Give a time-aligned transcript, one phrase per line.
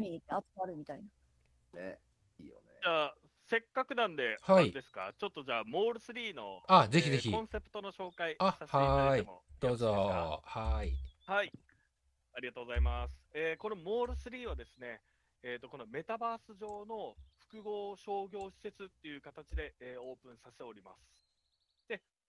[0.00, 1.02] に集まるみたい
[1.74, 1.80] な。
[1.80, 1.98] ね。
[2.38, 2.62] いいよね。
[2.82, 3.14] じゃあ、
[3.48, 10.40] せっかくなんで、はいですか、ちょっとじゃあ、モール3の、あ、ぜひぜひえーコンセプトの紹介あさせていただいてもどうぞ。
[10.44, 10.92] はい。
[11.26, 11.52] はい。
[12.32, 13.14] ありがとうございます。
[13.34, 15.02] えーこのモール3はですね、
[15.42, 21.19] えーと、このメタバース上の複合商業施設っていう形で、えーオープンさせております。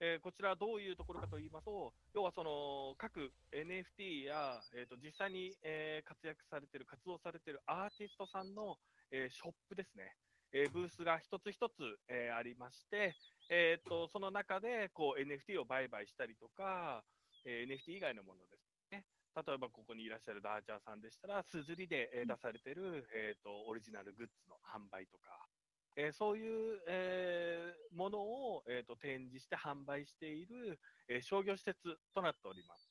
[0.01, 8.77] で、えーこちらどういうところかと言いますと、要はその各 NFT や、えーと実際に、えー活躍されている、活動されているアーティストさんの、
[9.11, 10.17] えーショップですね。
[10.53, 11.73] えーブースが一つ一つ、
[12.09, 13.13] えーありまして、
[13.49, 17.03] えーとその中でこう NFT を売買したりとか、
[17.45, 19.05] えー NFT 以外のものですね。
[19.35, 25.50] 例えばここにいらっしゃるダーチャーさんでしたら、すずりで、えー出されている、えー、とオリジナルグッズの販売とか、
[25.95, 32.89] えーそういう、えーものを、えー、と展示して販売している、えー商業施設となっております。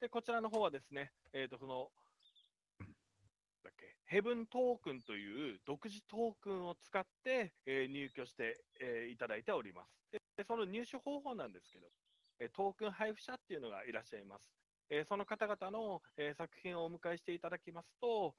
[0.00, 1.90] で、こちらの方はですね、えー、とその
[3.64, 9.90] だっけヘブントークンという独自トークンを使って、えー入居して、えーいただいております。
[10.12, 11.86] ででその入手方法なんですけど、
[12.40, 14.52] えートークン配布者っていうのがいらっしゃいます。
[14.90, 18.34] えーその方々の、えー作品をお迎えしていただきますと、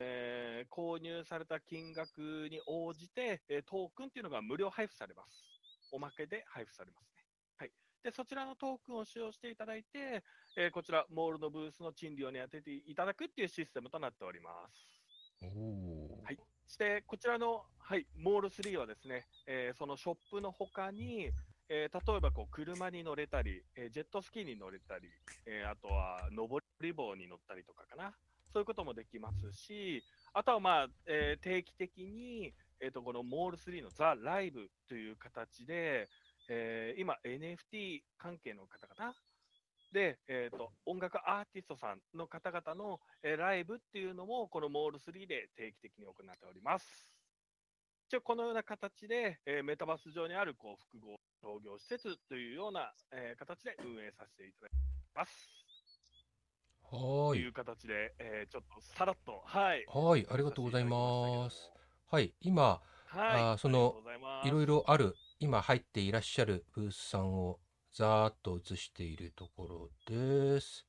[0.00, 5.44] えー購入された金額に応じて、えートークンっていうのが無料配布されます。
[5.90, 7.24] おまけで配布されますね。
[7.56, 10.22] はい、でそちらのトークンを使用していただいて、
[10.56, 14.98] えーこちら、モールのブースの賃料に当てていただくっていうシステムとなっております。
[16.24, 21.30] はいそして、こちらの、はい、モール3はですね、えーそのショップの他に、
[21.70, 25.08] えー例えばこう車に乗れたり、えージェットスキーに乗れたり、
[25.46, 28.14] えーあとは登り棒に乗ったりとかかな、
[28.52, 36.08] そういうこともできますし、あとは、まあえー定期的に、えー、とこのモール3のザ・ライブという形で、
[36.48, 39.14] えー今、NFT 関係の方々
[39.92, 47.08] で、えー、と音楽アーティストさんの方々の、えーライブっていうのも、このモール3で定期的に行っております。
[48.08, 54.72] 一応このような形で、えーメタバース上にあるこう複合商業施設というような、えー形で運営させていただき
[55.14, 55.57] ます。
[56.90, 57.38] はとい。
[57.38, 59.84] ーいう形で、えーちょっとさらっと、はい。
[59.86, 60.26] はい。
[60.30, 61.70] ありがとうございます。
[62.10, 62.32] はい。
[62.40, 62.80] 今、はい。
[63.40, 67.58] あーそのありがとうございますいろいろある、今入っていらっしゃるブースさんを
[67.92, 70.86] ざーっと映しているところです。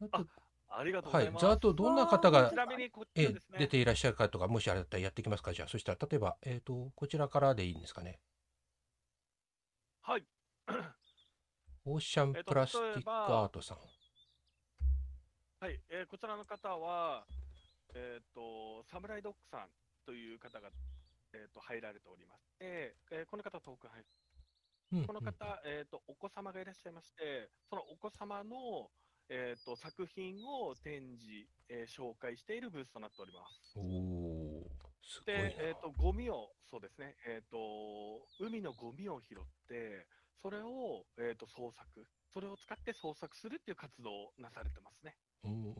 [0.00, 0.26] あと
[0.68, 1.44] ありがとうございます。
[1.44, 3.58] はいざっとどんな方がちなみにこちえらですね。
[3.58, 5.52] 出ていらっしゃるかとか、もしあれだったらやっていきますか？
[5.52, 8.20] じゃあ、そしたら、例えば、えっ、と、こちらからでいいんですかね？
[10.02, 10.24] はい。
[11.84, 13.78] オーシャンえっとプラスティックアートさん。
[15.60, 17.26] はい、えーこちらの方は、
[17.92, 19.68] えっ、と、サムライドッグさん
[20.06, 20.70] という方が、
[21.34, 24.00] えっ、と、入られておりまして、えーこの方トークン入
[24.92, 28.88] うんこの方、えっ、と、お子様がいらっしゃいまして、そのお子様の、
[29.28, 33.76] えっ、と、作品を展示、えー紹介しているブースとなっております。
[33.76, 34.64] うんおー、
[35.04, 35.50] すごいな。
[35.50, 40.08] で、えっ、と、ゴミを、そうですね、えっ、と、海のゴミを拾って、
[40.40, 45.18] それを、えっ、と、創作、それを使って創作するっていう活動をなされてますね。
[45.44, 45.74] うん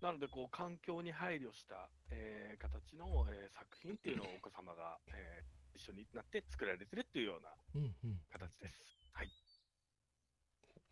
[0.00, 8.74] なので、こう、環境に配慮した、えー形の、えー作品っていうのをお子様が、えー一緒になって作られてるっていうようなうんうん形です。
[9.12, 9.28] はい。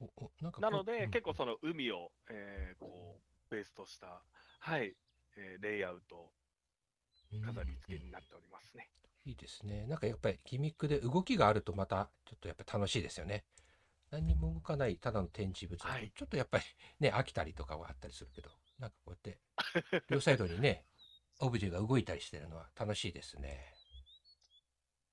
[0.00, 4.22] おおななので、うん結構その海を、えーこう、ベースとした、
[4.60, 4.94] はい、
[5.36, 6.32] えーレイアウト、
[7.44, 8.88] 飾り付けになっておりますね。
[9.24, 9.86] いいですね。
[9.86, 13.44] なんかやっぱりギミックで動きがあるとまたちょっとやっぱ楽しいですよね。
[14.10, 16.64] 何にも動かないただの展示物はいちょっとやっぱり
[17.00, 19.38] ね飽きたりとかはあったりするけど、なんかこうやって
[20.08, 20.84] 両サイドにね
[21.40, 23.72] オブジェが動いたりしてるのは楽しいですね。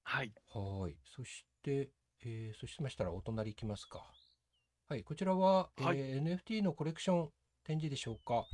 [0.04, 0.34] はい。
[0.54, 0.98] はーい。
[1.04, 1.90] そして、
[2.22, 4.06] えーそしましたらお隣行きますか。
[4.88, 5.04] はい。
[5.04, 7.34] こちらは、はいえー NFT のコレクション
[7.64, 8.46] 展示でしょうか。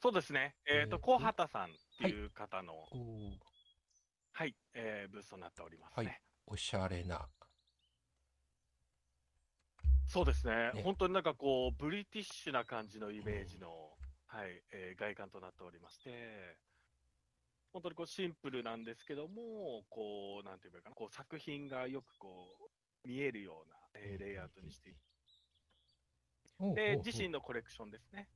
[0.00, 0.54] そうですね。
[0.66, 3.38] えっ、ーと小畑さんっていう方の、おー
[4.32, 6.10] はい、えーブースとなっておりますはね。
[6.10, 7.28] いおしゃれな。
[10.12, 10.72] そうですね。
[10.74, 10.82] ね。
[10.82, 16.58] 本当になんかこう、ブリティッシュな感じのイメージの、はいえー外観となっておりまして、
[17.72, 22.70] 本当にこうシンプルなんですけども、こう、なんていうかな、こう作品がよくこ
[23.04, 24.94] う見えるような、えーレイアウトにしてい
[26.74, 28.28] で自身のコレクションですね、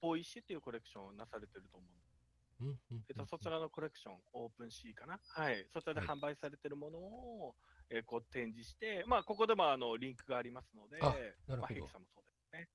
[0.00, 6.08] ボイシーっていうコレクションをなされてると思うそちらのコレクション、オープンシーかな、はい、そちらではい。
[6.08, 7.54] 販売されてるものを、
[7.90, 11.16] えーこう展示して、まあ、ここでもあのリンクがありますので、あ
[11.48, 12.68] なるほどまあ、さんもそうですね。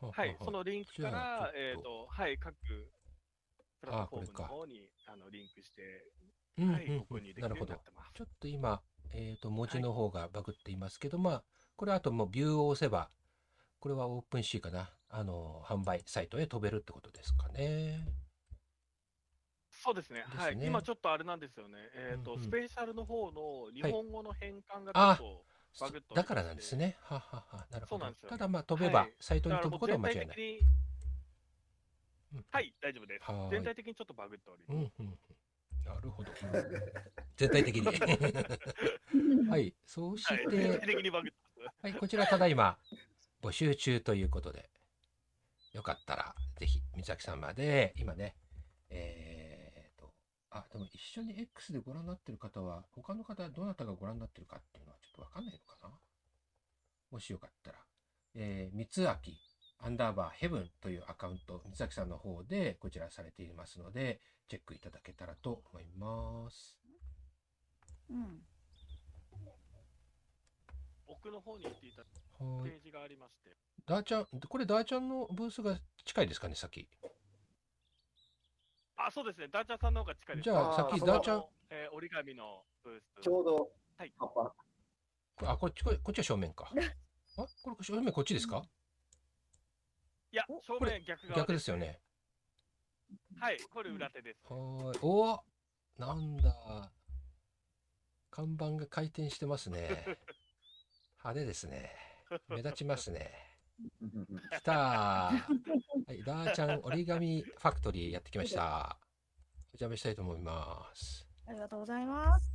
[0.00, 2.54] はははい、そのリンクから、えっと、はい、各
[3.80, 5.82] プラットフォームの方にあのリンクして、
[6.58, 7.82] うんうんはい、うんご購入できなるほどるようになっ。
[7.82, 8.12] てます。
[8.14, 8.82] ちょっと今、
[9.12, 11.44] えー、と文字の方がバグっていますけど、まあ
[11.76, 13.10] これあともうビューを押せば
[13.80, 18.06] これはオープンシーかなあの、販売サイトへ飛べるってことですかね。
[19.82, 25.42] そうですね、はい、ね今ちょっとあれなんですよね、えーとうんうんスペシャルの方の日本語の変換がちょあっと
[25.80, 26.96] バグっとだからなんですね。
[27.00, 28.22] はははなるほどそうなんです。
[28.24, 30.60] よただまあ飛べば、はいサイトに飛ぶことは間違いない。
[32.50, 33.24] はい、大丈夫です。
[33.50, 35.02] 全体的にちょっとバグっておりうます。
[35.02, 35.18] んうんうん。
[35.84, 36.30] なるほど。
[37.36, 37.86] 全体的に。
[39.48, 39.74] はい。
[39.86, 41.78] そうしはい、全て体、的にバグってます。
[41.82, 42.78] はい、こちらただいま
[43.40, 44.68] 募集中ということで、
[45.72, 48.36] よかったらぜひ三崎さんまで、今ね、
[48.90, 49.31] えーと、
[50.54, 55.90] あ、でも一緒に X でご覧になってる方は、他の方どなたがご覧になってるかっていうのはちょっとわかんないのかな？
[57.10, 57.78] もしよかったら、
[58.34, 59.36] えー、三崎
[59.80, 66.76] アンダーバーヘブンというアカウント、三崎さんの方でこちらされていますので、チェックいただけたらと思います。
[68.10, 68.42] うん。
[71.06, 72.02] 奥の方に行っていた
[72.64, 73.50] ページがありまして、
[73.86, 76.88] ダーちゃん、これダーちゃんのブースが近いですかね、先？
[78.96, 80.44] あ、そうですね、ダーチャーさんの方が近いです。
[80.44, 83.22] じゃあ、あー先、そのダーちゃん、えー折り紙のブース。
[83.22, 84.54] ちょうどはい葉っぱ、こ
[85.50, 86.70] あ、こっち、ここっちは正面か。
[87.38, 88.62] あ、これ正面こっちですか？
[90.30, 91.76] いや、正面逆側逆ですよ。
[91.76, 92.00] ね。
[93.38, 94.40] はい、これ裏手です。
[94.44, 95.00] はーい。
[95.02, 95.42] お
[95.98, 96.92] なんだ。
[98.30, 100.04] 看板が回転してますね。
[101.18, 101.94] 派手ですね。
[102.48, 103.30] 目立ちますね。
[104.52, 105.91] 来たー。
[106.12, 108.98] はい、ダーちゃん折り紙ファクトリーやってきました。
[109.72, 111.26] お邪魔したいと思います。
[111.46, 112.52] ありがとうございます。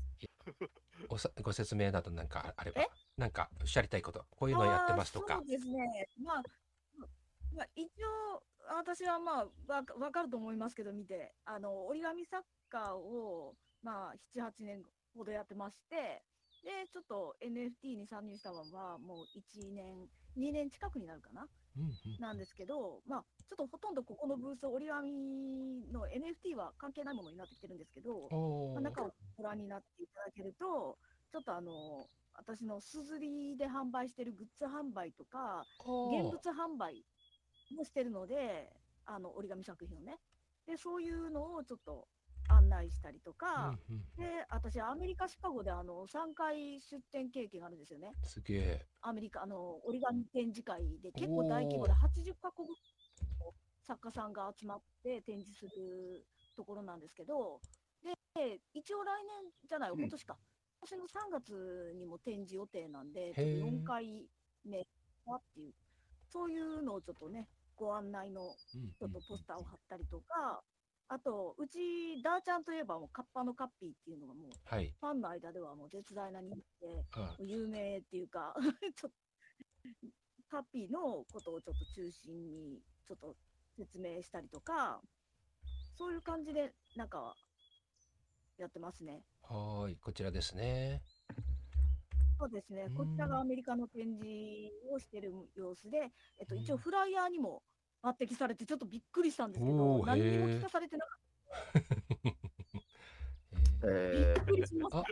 [1.09, 5.45] おさご説明などなんかあればえ、なんかおっしゃりたいこと、こういうのやってますとかそう。
[5.48, 6.07] ですね。
[6.24, 6.44] まあ、
[7.56, 7.89] まあ、一
[8.30, 8.44] 応、
[8.77, 14.83] 私はまあ、わかわかると思いますけど、見て、あの、折り紙作家を、まあ、7、8年
[15.15, 16.21] ほどやってまして、
[16.63, 20.07] で、ちょっと NFT に参入したのは、もう1年、
[20.38, 21.48] 2年近くになるかな
[22.19, 25.12] なんですけど、まあ、ちょっとほとんどここのブース、折り紙
[25.91, 28.29] の NFT は関係ないものになってきてるんですけど、
[28.74, 30.97] まあ、中をご覧になっていただけると、
[31.31, 35.65] ちょっとあの、私のすずりで販売してるグッズ販売とか、
[36.12, 37.03] 現物販売
[37.75, 38.71] もしてるので、
[39.06, 40.18] あの折り紙作品をね。
[40.68, 42.07] で、そういうのをちょっと
[42.49, 48.13] 案内したりとか、うんうんで、私、アメリカ・シカゴであの3回出展経験があるんですよね。
[48.23, 48.85] すげえ。
[49.01, 52.75] アメリカ、あの折り紙展示会で結構大規模で80カ国の
[53.83, 57.59] 作家さんが集まって展示するところなんですけど、
[58.03, 60.38] で、一応来年じゃない、うん今年か。
[60.79, 64.29] 今年の3月にも展示予定なんで、ちへーょっと4回
[64.63, 64.85] 目
[65.25, 65.73] はっていう、
[66.29, 70.61] そういうのをちょっとね、ご案内のうんちょっとポスターを貼ったりとか、
[71.09, 74.94] あと、うち、ダーちゃんといえばもうカッパのカッピーっていうのがもう、はい。
[75.00, 78.54] ファンの間ではもう絶大な人気で、あ有名っていうか
[78.95, 79.18] ちょっと、
[80.50, 83.38] カッピーのことをちょっと中心にちょっと
[83.77, 85.01] 説明したりとか、
[85.95, 87.38] そういう感じで、なんか、
[88.57, 89.24] やってますね。
[89.42, 91.01] はーい、こちらですね。
[92.39, 97.63] そうですねう、んこちらがアメリカの展示をしてる様子で、えっと、一うん応フライヤーにも
[98.09, 101.83] 抜擢されて、ちょっとびっくりしたんですけおど、ー 何にも聞かされてなかっ
[103.83, 104.44] えーた。
[104.44, 105.04] びえっくりしましたあ。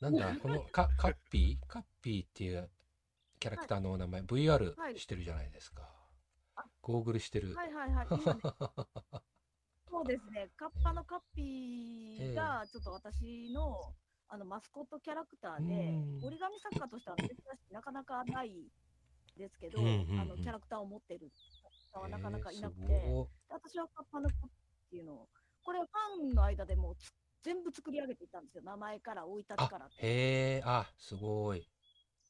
[0.00, 1.66] なんだ、 このカカッピー？
[1.66, 2.70] カッピーっていう
[3.38, 5.88] キャラクターのお名前、VR はいしてるじゃないですか
[6.56, 6.64] あ。
[6.82, 7.54] ゴーグルしてる。
[7.54, 8.06] はいはいはい。
[8.10, 8.40] 今ね
[9.88, 13.94] そうですね、カッパのカッピーが、ちょっと私の、
[14.28, 17.32] あのマスコットキャラクターでうん、折り紙作家としては珍し
[17.70, 18.68] い、なかなかない
[19.36, 21.30] ですけど、うんうんうんあのキャラクターを持ってる
[21.92, 24.50] 方はなかなかいなくえーて、すご私はカッパのカッピーっ
[24.90, 25.28] ていうのを、
[25.62, 26.94] これ、ファンの間でも
[27.42, 29.90] 全部作り上げていったんですよ、名前から生い立ちからあ。
[29.98, 31.68] へえ、あ、すごい。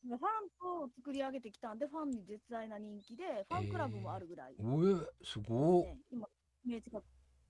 [0.05, 5.87] でファンと作り上げてきたんで、ファンに絶大な人気で、ファンクラブもあるぐらい、え、すごい。
[6.11, 6.29] 今、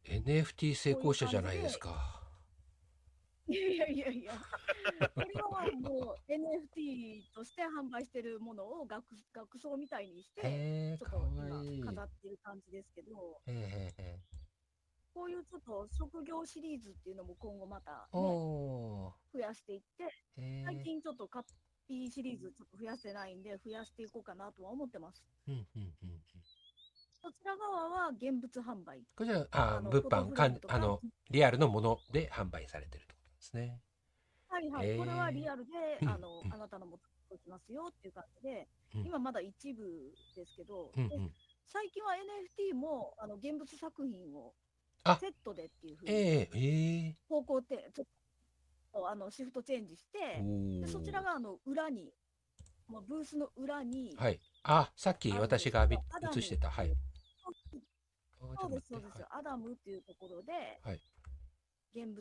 [0.04, 2.25] NFT 成功者じゃないですか。
[3.48, 4.32] いやいやいや
[5.14, 11.16] これはもう NFT として販売してるものを額額装みたいにして、ちょっと。
[11.62, 13.40] 今飾ってる感じですけど。
[15.14, 20.04] こういうちょっと職業シリーズっていうのも今後また、ね、お増やしていって、
[20.36, 20.84] 最え。
[20.84, 21.44] 近ちょっとカッ
[21.88, 25.24] ピーシリーズちょっと増やしてないんで、増やしていこうかなとは思ってます。
[27.22, 29.02] こちら側は現物販売。
[29.16, 31.00] こちら、あ、の物販、かあの、
[31.30, 33.15] リアルのもので販売されてると
[33.46, 33.80] ですね。
[34.48, 35.70] はいはい、へーこれはリアルで、
[36.02, 36.98] うんあのうんあなたのも
[37.28, 39.82] ときますよっていう感じで、うん今まだ一部
[40.34, 41.32] ですけど、でうんうん。
[41.66, 44.54] 最近は NFT もあの現物作品を
[45.02, 48.06] あセットでっていうふうにええええ方向ってちょっ
[48.92, 52.12] とあのシフトチェンジして、おでそちらがあの裏に、
[52.88, 54.40] もうブースの裏に、はい。
[54.62, 56.70] あ、さっき私が映してた。
[56.70, 56.92] はい。
[56.92, 56.94] あ
[58.60, 59.24] そうです、そうです。
[59.30, 61.00] アダムっていうところで、はい
[61.96, 62.20] 現物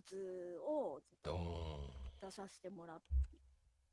[0.63, 1.03] をち
[2.21, 3.03] 出させてもらって、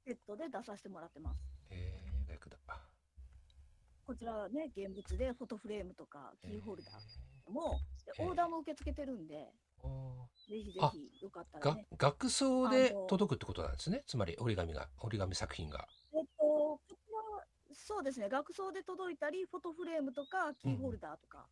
[0.06, 1.40] セットで出させてもらってます。
[1.70, 2.56] えー、逆だ。
[4.06, 11.86] こちらはね、現物でフォトフレームとかキーホルダえーも、でえーオーダーも受け付けてるんで、ぜひぜあひよかったらね。
[11.96, 14.04] 額装で届くってことなんですね？
[14.06, 15.88] つまり折り紙が、折り紙作品が。
[16.14, 21.48] えっと、こちらはそうですね、額装で届いたり、フォトフレームとかキーホルダーとか、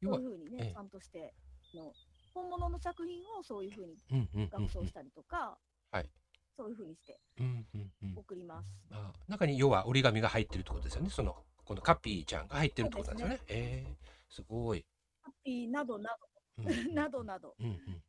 [0.00, 1.34] 要はそういう、ふうにね、ええちゃんとして
[1.74, 1.92] の、
[2.34, 5.58] 本物の作品をそういうふうにうんうんうん額装したりとか、
[5.90, 6.10] はい
[6.56, 8.74] そういうふうにしてうんうんうん送ります。
[8.90, 11.10] あ中に要は折り紙が入ってるってことですよね。
[11.10, 13.40] そのこのカピーちゃんが入ってるってことなんですよね。
[13.48, 14.84] えー、すごい。
[15.22, 16.16] ハッピーなどな
[16.58, 18.02] うんど、などなどうんうん。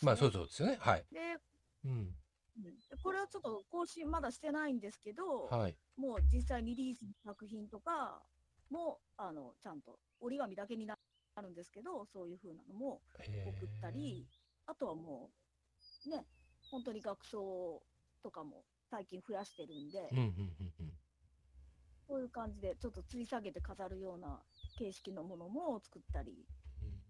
[0.00, 0.78] まあそうそうですよね。
[0.80, 1.04] はい。
[1.12, 1.18] で、
[1.84, 1.90] うん。
[1.90, 2.14] うん
[3.02, 5.76] これはちょっと更新まだしてないんですけど、はい。
[5.96, 8.22] もう実際リリースの作品とか
[8.70, 10.98] も、あの、ちゃんと折り紙だけにな
[11.40, 14.26] るんですけど、そういう風なのもえ送ったり、
[14.66, 15.30] あとはも
[16.06, 16.26] う、ね、
[16.70, 17.82] 本当に学装
[18.22, 20.92] とかも最近増やしてるんで、ーうんうんうんうん。
[22.08, 24.40] そういう感じでちょっと吊り下げて飾るような
[24.78, 26.32] 形式のものも作ったり、
[26.82, 27.00] うん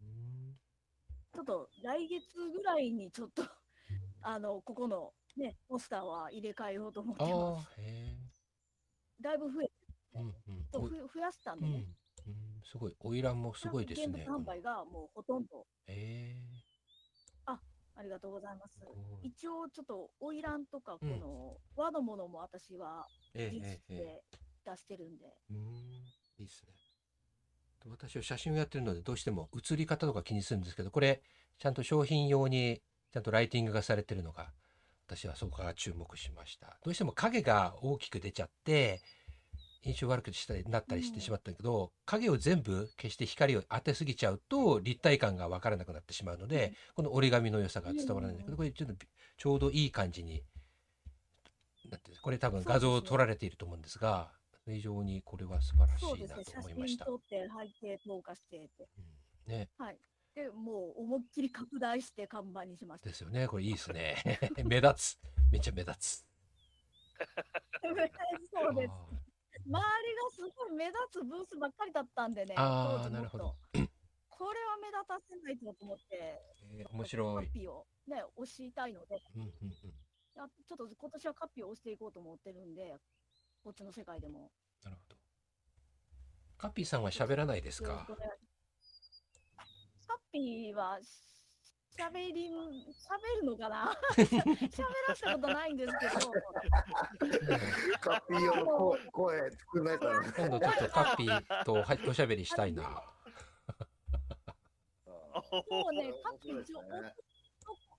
[1.32, 2.22] ちょっと来月
[2.52, 3.42] ぐらいにちょっと、
[4.20, 8.16] あの、ここのね、ポスターは入れ替えようと思ってああます。、へ
[9.20, 9.70] だいぶ増え、
[10.14, 10.18] え。
[10.18, 10.34] うん
[10.82, 11.08] うん。
[11.08, 11.86] 増やしたんでね。
[12.60, 12.70] うん。
[12.70, 12.96] すごい。
[13.02, 14.26] 花魁もすごいですね。
[14.28, 16.36] 販売がもうほとんど、え
[17.96, 18.70] ありがとうございます
[19.22, 24.22] 一応ちょっと、花魁とか、こうんの和のものも私はえ実ええええで
[24.64, 25.54] 出してるんで、え。
[25.54, 25.60] うーん。
[26.38, 26.72] いいですね。
[27.86, 31.22] 私は写真をやってるのでどうしても写り方とか気にするんですけどこれ
[31.58, 34.52] ちゃんと商品用にちゃんとライティングがされてるのが
[35.06, 39.00] 私はそこから注目しましたどうしても影が大きく出ちゃって
[39.82, 48.94] 印象悪くしたりなったりしてしまったけど、影を全部消して光を当てすぎちゃうと立体感が分からなくなってしまうので、うんこの折り紙の良さが伝わらないんだけど、うんこれちょっと
[49.36, 50.42] ちょうどいい感じに
[51.90, 54.30] なってこれ多分画像を撮られていると思うんですが
[54.66, 57.06] 非常にこれは素晴らしいなと思いました。
[57.06, 57.48] 真撮って
[57.80, 58.88] 背景投下してって。
[58.98, 59.20] うん
[59.50, 59.96] ねはい。
[60.34, 63.08] で、もう思いっきり拡大して看板にしました。
[63.08, 63.48] ですよね。
[63.48, 64.16] これいいですね。
[64.64, 65.18] 目立つ。
[65.50, 66.26] めっちゃ目立つ。
[67.82, 69.19] そうです。
[69.72, 73.56] あ周りがすごい目立つブースばっかりだったんでね、あー当時もっとなるほど
[74.28, 77.52] これは目立たせないとと思って、ーえー面白いカッ。
[77.52, 79.72] ピーをね、押したいので、うんうんうん。
[80.42, 82.96] あちょっと今年はカッピーを押していこうと思ってるんで、
[83.62, 84.50] こっちの世界でも。
[84.82, 85.16] なるほど。
[86.56, 88.06] カッピーさんは喋らないですか？
[90.06, 90.98] カッピーは
[91.96, 93.92] しゃべり、しゃべるのかな？
[94.16, 94.40] 喋
[95.08, 96.12] らせたことないんですけど、
[98.00, 100.32] カッピー用の声声作んないからね。
[100.36, 102.82] 今度ちょっとカッピーとはおしゃべりしたいな。
[102.82, 102.88] も
[105.90, 107.14] うね、カッピー一応面白いですね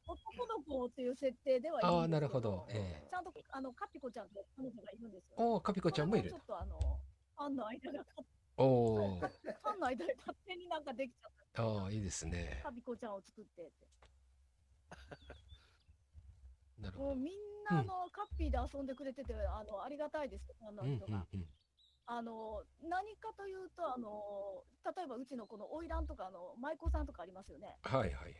[0.07, 2.65] 男の子という設定ではいいああ、なるほど。
[2.69, 5.35] ええちゃんとあのカピコちゃんと彼女がいるんですよ。
[5.37, 6.37] おお、カピコちゃんもいるちょ。
[6.37, 6.77] っとあの
[7.37, 8.05] ファンの間が
[8.61, 9.19] おお。
[9.19, 12.61] ファンの間で勝手になんかできちゃったああ、いいですね。
[12.63, 13.87] カピコちゃんを作ってって。
[16.81, 17.09] なるほど。
[17.09, 17.33] もうみん
[17.69, 21.27] なあの、カッピーで遊んでくれててあのありがたいですファンのうんうん人が。
[21.33, 21.45] うん。
[22.07, 24.65] あの何かというとあの
[24.97, 28.35] 例えばうちのこの花魁とかあの舞妓さんとかありますよねはいはいはい。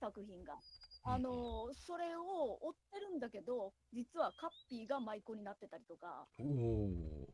[0.00, 0.54] 作品が。
[0.54, 0.58] うん
[1.06, 2.22] あのそれを
[2.62, 6.26] 追ってるんだけど実はカッピーが舞妓になってたりとか。
[6.38, 7.28] おお。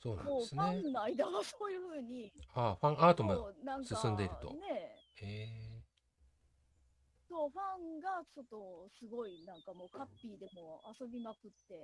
[0.00, 0.62] そうなんですね。
[0.62, 3.52] ファンの間はそういうふうに、ああ、ファンアートも。
[3.84, 5.48] 進んでいるとねへ
[7.28, 11.74] そう、ファンがちょっとすごい、なんかもうカッピーでも遊びまくって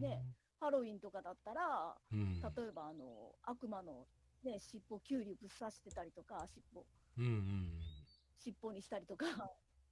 [0.00, 0.22] ね
[0.58, 2.40] ハロウィンとかだったら、うん。
[2.40, 4.06] 例えばあの悪魔の、
[4.42, 6.86] ね、尻尾、キュウリぶっ刺してたりとか、尻尾
[7.18, 7.70] うんうん
[8.38, 9.26] 尻尾にしたりとか、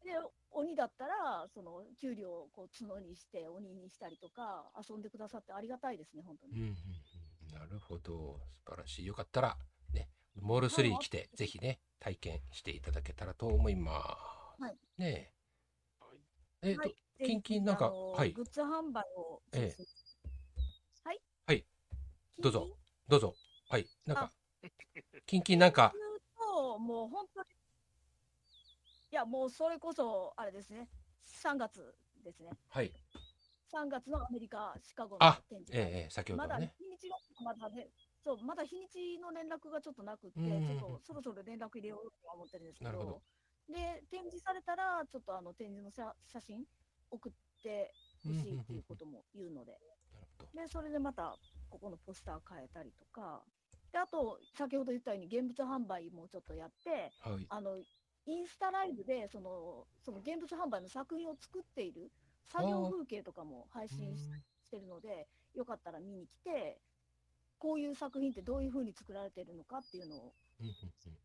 [0.02, 0.10] で
[0.50, 6.52] 鬼だったら、そのキュウリをこう角にして、鬼にしたりとか、遊んでくださってありがたいですね、本当に。
[6.54, 6.76] うんうん。
[7.54, 8.40] なるほど。
[8.64, 9.06] 素晴らしい。
[9.06, 9.56] よかったら、
[9.92, 10.08] ね、
[10.40, 14.18] モール3来て、ぜひね、体験していただけたらと思いま
[14.58, 14.62] す。
[14.62, 15.32] はいね
[16.62, 16.70] え。
[16.70, 16.94] えっ、と、はい
[17.25, 19.82] キンキンなんかはいグッズ販売を、ええ
[21.04, 21.64] はいはい
[22.40, 22.76] どうぞ
[23.08, 23.34] どうぞ。
[23.68, 23.87] はい。
[24.06, 24.30] なんか、
[25.26, 25.92] キンキンなんか、
[26.78, 27.46] もう本当に、
[29.12, 30.88] いや、もうそれこそ、あれですね、
[31.42, 31.94] 3月
[32.25, 32.50] ですね。
[32.68, 32.92] はい。
[33.74, 35.80] 3月のアメリカ、シカゴのあ展示会。
[35.80, 36.74] ええええ、先ほまだどのね。
[36.78, 37.90] 日にちが、まだね、
[38.22, 43.22] そう、まだ日にちの連絡がちょっとなくって、ちょっとそろそろ連絡入れようとは思ってるんですけど、なるほど
[43.68, 46.64] で、展示されたら、ちょっとあの展示の写写真
[47.10, 49.72] 送ってほしいっていうことも言うので、
[50.12, 50.62] なるほど。
[50.62, 51.36] で、それでまた、
[51.70, 53.42] ここのポスター変えたりとか、
[53.92, 57.46] で、あと、先ほど言ったように、現物販売もちょっとやって、はい。
[57.48, 57.78] あの、
[58.26, 62.10] インスタライブで、その、その現物販売の作品を作っている
[62.48, 64.30] 作業風景とかも配信し
[64.62, 66.80] してるので、よかったら見に来て、
[67.58, 70.34] こういう作品ってどういう風に作られてるのかっていうのを、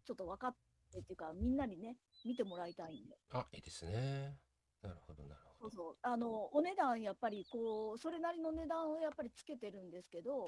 [0.06, 0.58] ちょっと分かっ
[0.92, 3.18] てっていうか、みんなにね、見てもらいたいんで。
[3.32, 4.40] あ、いいですね。
[4.82, 5.60] なるほど、なるほど。
[5.60, 5.98] そうそう。
[6.02, 10.48] あの、お値段、やっぱりこう、それなりの値段をやっぱりつけてるんですけど、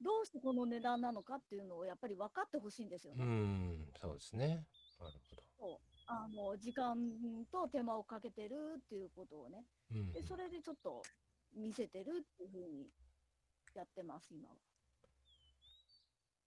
[0.00, 3.24] どうしてこの値段なのかっていうのをやっぱり分かってほしいんですようね。
[3.24, 4.66] ん、そうですね。
[4.98, 5.18] なる
[5.58, 6.96] ほあの、時間
[7.52, 9.64] と手間をかけてるっていうことをね。
[9.90, 10.00] ど。
[10.00, 11.02] うんで、それでちょっと
[11.54, 12.88] 見せてるっていうふうに
[13.74, 14.56] やってます、今は。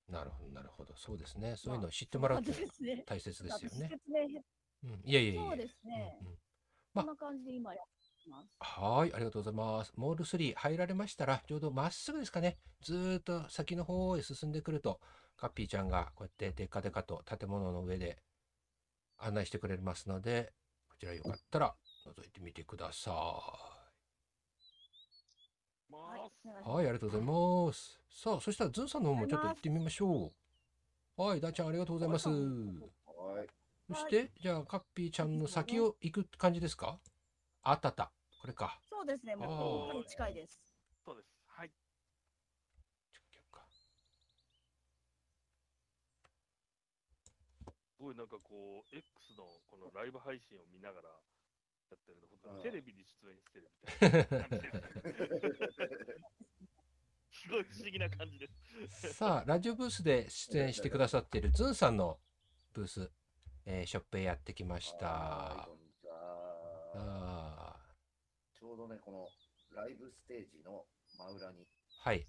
[0.10, 0.94] なるほど、なるほど。
[0.96, 1.56] そうですね。
[1.56, 3.03] そういうのを知ってもらうとそんな感じですね。
[3.06, 3.89] 大切ですよね。
[3.89, 4.44] 説明へ
[4.84, 5.41] うん、いやいやいや。
[5.44, 7.86] そうですねうんうんんな感じで今やっ
[8.24, 8.50] てます。
[8.60, 9.94] はーい、ありがとうございます。
[9.96, 12.58] モール3入られましたら、ちょうどまっすぐですかね。
[12.82, 15.00] ずーっと先の方へ進んでくると、
[15.38, 18.22] カッピーちゃんがこうやってデカデカと建物の上で
[19.22, 20.51] 案内してくれますので、
[20.90, 21.75] こちらよかったら
[22.06, 23.13] 覗いてみてください、
[25.94, 28.00] はい、ありがとうございます。
[28.12, 30.34] さあ、そしたらズンさんの方もちょっと行ってみましょ
[31.18, 31.22] う。
[31.22, 32.30] はい、ダーちゃんありがとうございます。
[33.88, 37.00] そして、じゃあ、カッピーちゃんの先を行く感じですか？
[37.62, 38.12] あったあった。
[38.42, 38.80] これか。
[38.90, 40.62] そうですね、もうあー本当に近いです。
[41.06, 41.28] そうです。
[41.46, 41.70] はい。
[41.70, 41.74] す
[48.01, 54.72] ごいなんかこう、X のこのライブ配信を見ながらやってるの、本当にテレビに出演してるみたいな感じで
[57.31, 57.41] す。
[57.41, 58.50] すごい不思議な感じで
[58.89, 59.13] す。
[59.13, 62.20] さあ、ラジオブースで出演してくださっているズンさんの
[62.74, 63.12] ブース、
[63.65, 65.08] えーショップへやってきました。
[65.08, 66.15] はいこんにちは。
[66.96, 67.75] あ
[68.60, 69.29] ちょうどね、この
[69.75, 70.86] ライブステージの
[71.17, 71.65] 真裏に、ー
[72.03, 72.25] はい、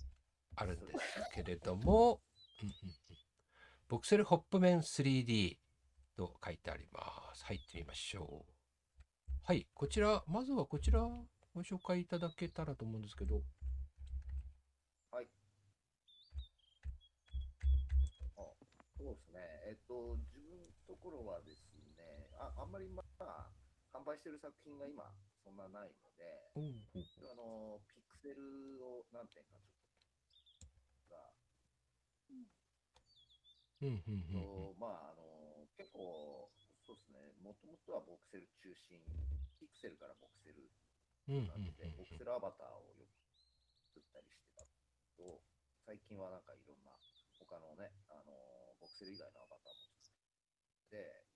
[0.56, 0.98] あるんです
[1.34, 2.20] けれども、
[2.62, 3.01] うんうんうん
[3.92, 5.58] ボクセルホップメン 3D
[6.16, 7.44] と書いてあります。
[7.44, 8.52] 入ってみましょう。
[9.44, 11.00] はい、こちら、まずはこちら
[11.52, 13.42] ご紹介いただけたらと思うんですけど、
[15.12, 15.28] はい。
[18.40, 18.48] あ、
[18.96, 19.40] そうですね。
[19.68, 21.60] えっと、自分のところはです
[21.92, 23.44] ね、ああんまりまあ、
[23.92, 25.04] 販売してる作品が今、
[25.44, 26.64] そんなないので、おう
[27.28, 28.40] あの、ピクセル
[28.88, 31.28] を何点かちょっと、が、
[33.82, 34.72] うんうんうんうん。
[34.72, 36.48] とまあ、あの、結構、
[36.86, 39.02] そうですね、もともとはボクセル中心、
[39.58, 40.70] ピクセルからボクセル
[41.28, 43.18] うんうんなんで、ボクセルアバターをよく
[43.90, 44.70] 作ったりしてたけ
[45.18, 45.42] ど、
[45.86, 46.94] 最近はなんかいろんな
[47.38, 48.34] 他のね、あの
[48.78, 51.26] ボクセル以外のアバターも作って、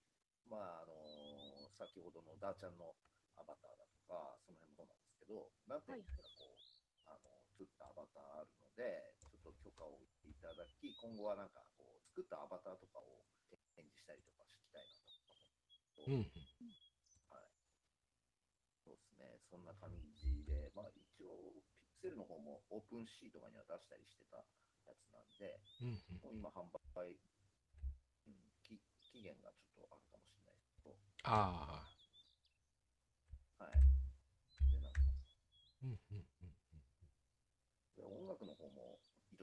[0.47, 2.95] まああの先ほどのダーちゃんの
[3.39, 6.59] アバターだとか、その辺もそうなんですけど、何点かこう、
[7.07, 13.23] あの作ったアバターあるので、ちょっと許可をいただき、今後はなんかこう作ったアバターとかを
[13.79, 16.47] 展示したりとかしたいなと思って、うんうん。
[18.83, 24.43] そうですね、そんな感じで、まあ一応、ピクセルの方もオープンシーとかには出したりしてた
[24.87, 26.23] やつなんで、うんうん。
[26.23, 27.15] もう今販売、
[28.27, 31.87] うん、期期限がちょっとあるかもしれないですけど、あ
[33.59, 33.73] あ、はい。
[34.71, 35.01] で、なんか、
[35.83, 36.57] うんうんうん。
[37.97, 38.55] で音楽の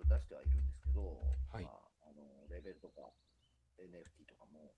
[0.03, 3.07] 応出してはいるんですけど、はいまあ、あのレベルとか
[3.79, 4.75] NFT とかも、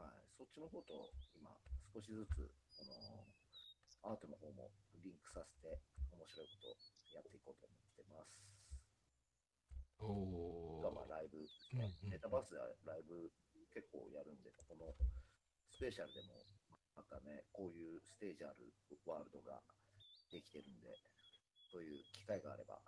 [0.00, 1.52] はい、そっちの方と今
[1.92, 2.48] 少しずつ
[2.80, 4.72] このアートの方も
[5.04, 5.68] リンクさせて
[6.12, 6.76] 面白いことを
[7.12, 8.44] やっていこうと思ってます。
[10.00, 11.08] おがまあお。
[11.08, 13.32] ライブですうんね、うんメタバースではライブ
[13.72, 14.92] 結構やるんで、この
[15.72, 16.44] スペシャルでも
[16.94, 18.70] またね、こういうステージある
[19.06, 19.62] ワールドが
[20.30, 20.94] できてるんで、
[21.72, 22.78] そういう機会があれば、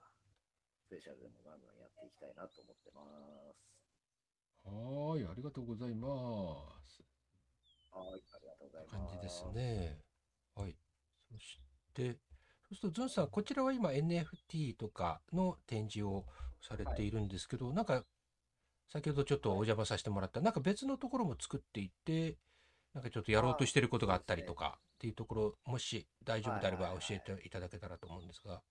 [0.86, 3.02] スペシャルでもガンガンやっていきたいなと思ってま
[3.50, 3.66] す。
[4.62, 6.06] はーい、ありがとうございま
[6.86, 7.02] す。
[7.90, 8.94] はい、ありがとうございます。
[8.94, 9.44] 感じです。
[9.52, 9.98] ね。
[10.54, 10.76] はい。
[11.32, 11.58] そし
[11.92, 16.24] て、そうすると、ズンさん、こちらは今 NFT とかの展示を
[16.62, 18.04] されているんですけど、なんか、
[18.88, 22.38] 先ほどちょっとお邪魔させてもらった、なんか別のところも作っていて、
[22.94, 28.62] なんかちょっとやろうとしてることがあったりとかっていうところ、もし大丈夫であればはいはいはい教えていただけたらと思うんですが。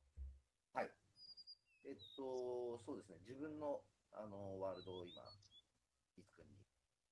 [1.85, 5.21] えっと、そうですね、自分のあのワールドを今、
[6.17, 6.57] いつくんに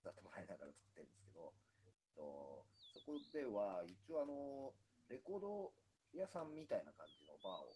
[0.02, 1.54] 手伝ってもらいながら作ってるんですけど、
[1.86, 4.74] えっと、そこでは、一応あの、
[5.10, 5.74] レコード
[6.16, 7.76] 屋さんみたいな感じのバーを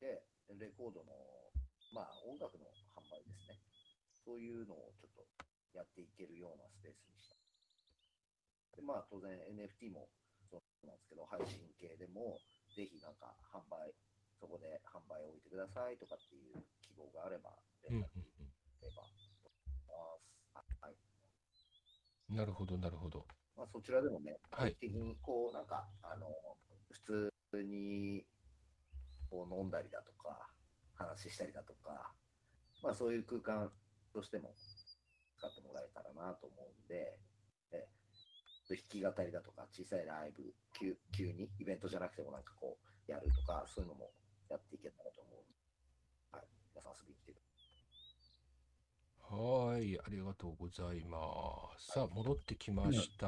[0.00, 0.24] で、
[0.56, 1.12] レコードの、
[1.92, 2.64] まあ、音楽の
[2.96, 3.60] 販売ですね。
[4.24, 5.28] そういうのをちょっと
[5.76, 7.36] やっていけるようなスペースにした。
[8.74, 10.08] で、まあ、当然 NFT も
[10.48, 12.40] そうなんですけど、配信系でも、
[12.74, 13.92] ぜひなんか販売
[14.40, 17.52] そこで販売を置いてくださいとかっていう希望があれば、
[17.84, 18.48] 連ればと思いま
[20.64, 20.74] す。
[20.80, 20.96] はい。
[22.30, 22.36] うん。
[22.36, 23.26] なるほど、なるほど。
[23.56, 26.26] まあ、そちらでもね、はい定期的にこう、なんか、あの、
[26.90, 28.24] 普通に
[29.28, 30.48] こう飲んだりだとか、
[30.94, 32.12] 話したりだとか、
[32.82, 33.70] まあ、そういう空間
[34.12, 34.54] としても
[35.36, 37.18] 使ってもらえたらなと思うんで、
[37.72, 37.86] え
[38.68, 44.10] 弾き語りだとか、小さいライブ、急急にイベントじゃなくてもなんかこう、やるとか、そういうのも
[44.50, 47.40] やっていけたらと思うはい、皆さん遊びに来てくだ
[49.36, 51.18] はーい、ありがとうございま
[51.78, 51.92] す。
[51.92, 53.26] さあ、戻ってきました。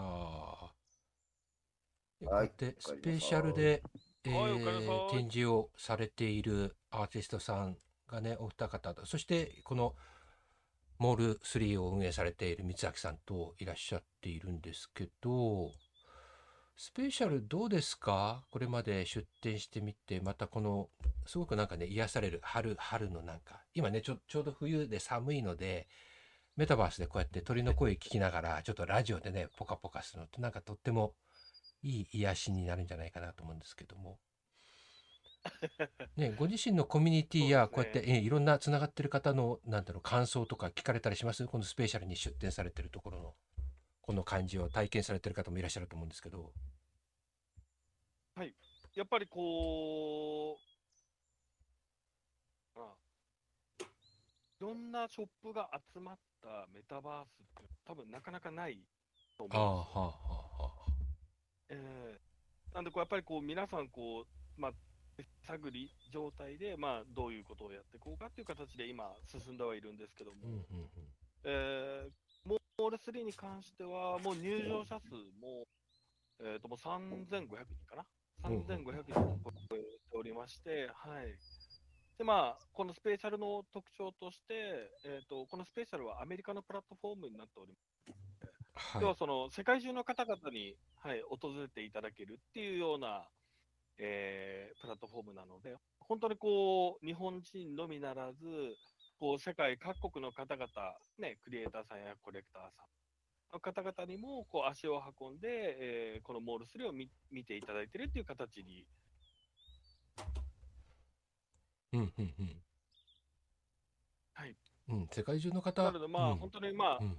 [2.20, 3.82] でこうやってスペシャルで、
[4.24, 7.76] えーい展示をされているアーティストさん
[8.08, 9.94] がね、お二方と、そしてこの
[10.98, 15.72] モール3を運営されている三崎さんといらっしゃっているんですけど、
[16.76, 18.44] スペシャルどうですか？
[18.50, 20.88] これまで出展してみて、またこの、
[21.26, 25.86] すごくなんかね、癒される春、春のなんか、今ね、ちょ、ちょうど冬で寒いので、
[26.56, 31.14] メタバースでこうやって鳥の声聞きながら、ちょっとラジオでね、ポカポカするのって、なんかとっても
[31.82, 34.18] いい癒しになるんじゃないかなと思うんですけども。
[36.16, 41.44] ね、ご自身のコミュニティや、こうやって、ねえいろんなつながってる方の、なんだろう、感想とか聞かれたりします？
[41.46, 43.34] このスペシャルに出展されてるところの、
[44.02, 46.52] この感じを体験されてる方もいらっしゃると思うんですけど。
[48.94, 50.58] やっぱりこ
[52.76, 53.86] う、まあ、い
[54.60, 58.78] ろんなショップが集まったメタバースって多分なかなかない
[59.38, 60.14] と思うんですよはあ、は
[60.60, 60.92] あ、はあ。
[61.70, 62.20] ええ
[62.74, 64.72] なんでこうやっぱりこう皆さんこう、まあ、
[65.46, 70.88] 探り状態で、まあ、どういうことをやっていこうかっていう形で今進んではいるんですけども、うん、うん、うん。
[71.44, 75.66] えール3に関してはもう入場者数も、
[76.40, 78.04] えー、ともう3500人かな？
[78.50, 79.38] うん3500人を
[79.70, 81.38] 超えておりまして、はい。
[82.18, 88.98] で、まあ、このスペシャルの特徴として、えー、とこのスペシャルはアメリカのプラットフォームになっております。
[89.00, 93.28] 要ははその世界中の方々に、はい、訪れていただけるっていうような、
[93.98, 98.44] えープラットフォームなので、本当にこう日本人のみならず、
[99.22, 100.66] こう世界各国の方々、
[101.20, 105.46] ね、クリエイターさんやコレクターさんの方々にもこう足を運んで、
[105.78, 108.86] えーこのモール3を見見ていただいているっていう形に、い。
[111.92, 112.62] うん、うん、うん。
[114.32, 114.56] はい。
[114.88, 115.84] うん、世界中の方。
[115.84, 117.16] なので、まあ、うん本当にまあ、うん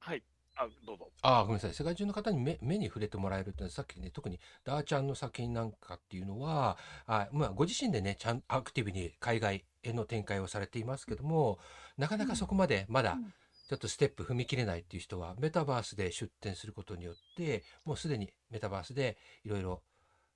[0.00, 0.24] はい、
[0.60, 1.10] あどうぞ。
[1.22, 1.74] ああ、ごめんなさい。
[1.74, 11.58] 世界中の方に目目に触れてもらえるって、さっきね、特にダーちゃんの作品なんかっていうのは、あまあ、ご自身でね、ちゃんアクティブに海外への展開をされていますけども、
[11.96, 13.32] なかなかそこまでまだうん
[13.70, 19.82] ちょっとステップ踏み切れないっていう人は、メタバースで出展することによって、もうすでにメタバースでいろいろ、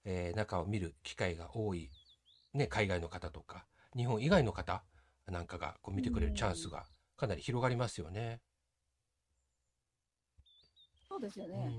[0.05, 1.91] えー中を見る機会が多い、
[2.53, 4.85] ね、海外の方とか、日本以外の方
[5.27, 8.41] なんかがこう見てくれるチャンスがかなり広がりますよね。
[11.15, 11.71] そうですようんうんうんね。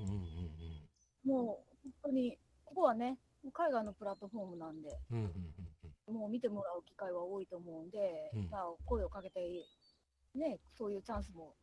[1.25, 3.17] もう本当に、ここはね、
[3.53, 5.17] 海外のプラットフォームなんで、うん。
[5.17, 5.65] うんうんうん
[6.07, 9.39] もう見てもらう機会は多いと思うんで、うんまあ、声をかけて、
[10.35, 11.55] ね、そういうチャンスも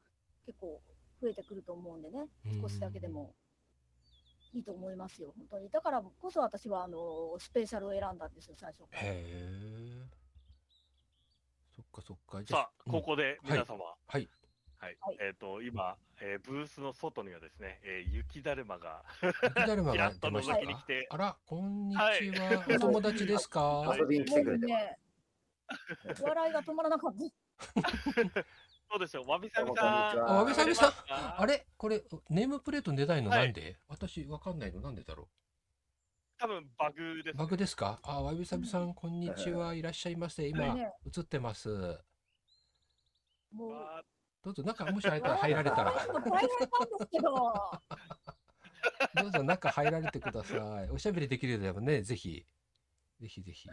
[0.44, 0.80] 結構
[1.20, 3.32] 増えてくると思うんでね、うん少しだけでも
[4.52, 5.70] いいと思いますよ、本当に。
[5.70, 8.98] だからこそ私はあのスペーシャルを選んだんですよ、最初から。
[8.98, 10.02] へえ。
[11.76, 12.42] そっかそっか。
[12.42, 13.94] じゃさあ、ここで皆様、はい。
[14.08, 14.28] はい
[14.83, 14.97] はい。
[15.21, 20.61] えっ、と、今、えーブースの外にはですね、えー雪だるまが雪だるまが やっと覗出ましたか？
[20.61, 22.05] きに来て、あら、こんにちは。
[22.05, 22.77] はい。
[22.77, 23.61] お友達ですか？
[23.62, 24.99] はい遊びに来てくれて
[26.21, 27.21] 笑いが止まらなかった。
[28.90, 29.75] そうですよ、わびさびさん。
[29.75, 30.92] こんにちはあわびさびさん？
[31.11, 31.64] ああれ？
[31.77, 33.31] これ、ネームプレート出ないの？
[33.31, 33.45] はい。
[33.45, 35.29] なんで、私わかんないのなんでだろ
[36.38, 38.01] 多分バグです、うバグですか？
[38.03, 39.75] あ、わびさびさん、こんにちは。
[39.75, 40.49] いらっしゃいませ。
[40.49, 40.92] 今、ね。
[41.07, 41.71] 映ってます。
[43.53, 44.03] もうあ
[44.44, 45.92] どうぞ、中、もし入ったら入られたら。
[45.92, 47.33] 笑いが大変なんですけど、
[49.22, 50.90] どうぞ、中入られてください。
[50.90, 52.44] おしゃべりできるようであればね、ぜひ。
[53.20, 53.68] ぜひぜひ。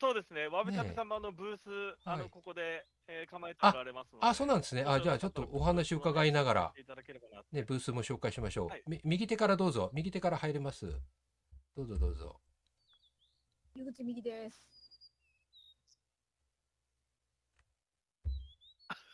[0.00, 4.26] そうですね、わびさびねえさんもあのブース、あはいのここで、えー構えておられますので。
[4.26, 4.84] あ、そうなんですね。
[4.86, 6.72] あ、じゃあちょっとお話を伺いながら。
[6.78, 8.68] いただければなね、ブースも紹介しましょう。
[8.68, 9.90] はいみ右手からどうぞ。
[9.92, 10.86] 右手から入れます。
[11.76, 12.40] どうぞどうぞ。
[13.74, 14.62] 入り口右です。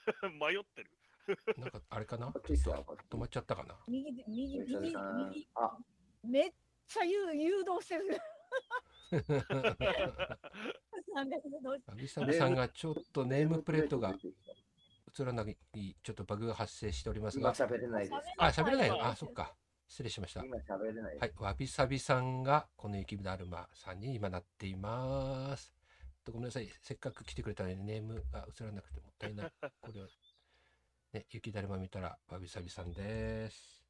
[0.40, 0.90] 迷ってる。
[1.56, 2.28] なんか、あれかな？
[2.28, 3.78] 止まっちゃったかな？
[3.88, 5.76] 右で、右、吉右、右、あ、
[6.22, 6.52] めっ
[6.86, 8.20] ちゃ誘誘導してる。
[11.88, 15.56] アビサビさんがちょっとネームプレートが映らない、
[16.02, 17.54] ちょっとバグが発生しております今が。
[17.54, 18.14] 喋れないです。
[18.38, 19.04] あ、喋れないの？
[19.06, 19.54] あ、そっか。
[19.86, 20.44] 失礼しました。
[20.44, 21.18] 今喋れない。
[21.18, 25.72] はい、わびさびさんがこの雪だるまさんに今なっています。
[26.24, 29.52] とごめんなさい、せっかく来てくれたのにネームが映らなくてもったいない。
[29.80, 30.06] これを、
[31.12, 33.84] ね、雪だるま見たらわびさびさんです。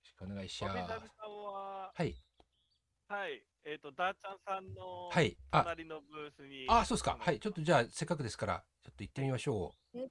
[0.00, 1.08] よろしくお願いしますわびさび。
[1.08, 2.14] さんは、はい、
[3.08, 6.66] はい、えっ、と、ダーちゃんさんのはい、あ、隣のブースに。
[6.68, 7.18] あ、そうですか。
[7.20, 9.98] はい、ちょっとじゃあせっかくですから、ちょっと行ってみましょう。
[9.98, 10.04] 目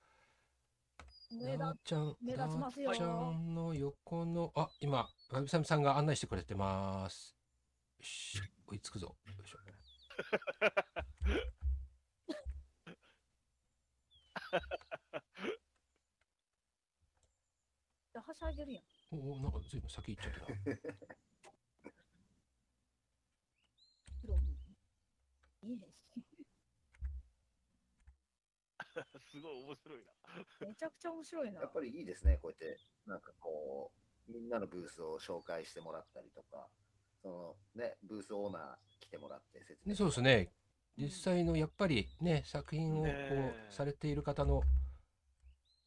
[1.53, 7.35] 立なーちゃん、目立ちますよなーちゃんの横の、あ、今、わびさびさんが案内してくれてます。
[7.99, 9.15] よし、追いつくぞ。
[9.25, 9.57] よいしょ。
[18.21, 18.83] はしゃいでるやん。
[19.11, 20.41] おお、なんかずいぶん先行っちゃった。
[29.31, 30.11] すごい面白いな。
[30.67, 31.61] めちゃくちゃ面白いな。
[31.61, 33.91] やっぱりいいですね、こうやって、なんかこ
[34.27, 36.67] う、みんなのブースを紹介してもらったりとか、
[37.21, 40.51] そのね、ブースオーナー来てもらって説明ね、そうですね。
[40.97, 44.61] 実際のやっぱりね、作品をこうされている方の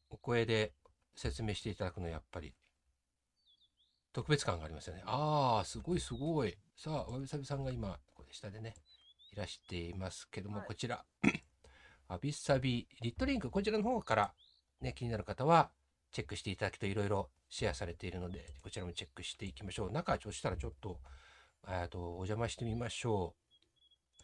[0.09, 0.73] お声で
[1.15, 2.53] 説明していただくのはやっぱり
[4.15, 5.03] 特別感がありますよね。
[5.05, 6.55] ああ、すごいすごい。
[6.77, 8.73] さあ、わびさびさんが今、これ下でね、
[9.33, 11.03] いらしていますけども、はいこちら、
[12.07, 14.33] わびさびリットリンク、こちらの方から
[14.79, 15.69] ね、気になる方は
[16.13, 19.91] チェックしていただくといろいろシェアされているので、こちらもチェックしていきましょう。
[19.91, 21.01] 中、そしたらちょっと、
[21.67, 23.35] えっと、お邪魔してみましょ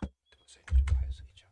[0.01, 0.05] う。
[0.05, 1.51] 待ってくださいねちょっと早すぎちゃう。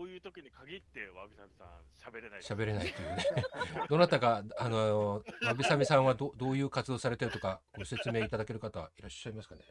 [0.00, 2.40] こういう時に限って、わびさびさん、喋れない。
[2.40, 3.24] 喋れないというね。
[3.90, 9.64] どなたか、あの、わびさびさんはどどういう活動されてるとか、ご説明いただける方いらっしゃいますかね？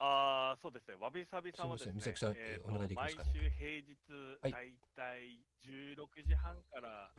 [0.00, 0.96] ああ、そうですね。
[0.96, 3.22] わびさびさんはですね、そうですね美咲さんえーとお願いできますか？
[3.22, 7.14] ね毎週平日、はいだいたい16時半から、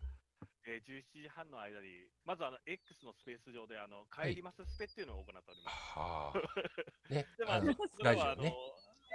[0.66, 1.88] えー17時半の間に、
[2.26, 5.78] まずあの X のスペース上で、あの帰りますスペっていうのを行っております。
[5.96, 6.40] はあ。
[7.10, 8.56] ねで、まあ、あのそれはあの、ラジオね。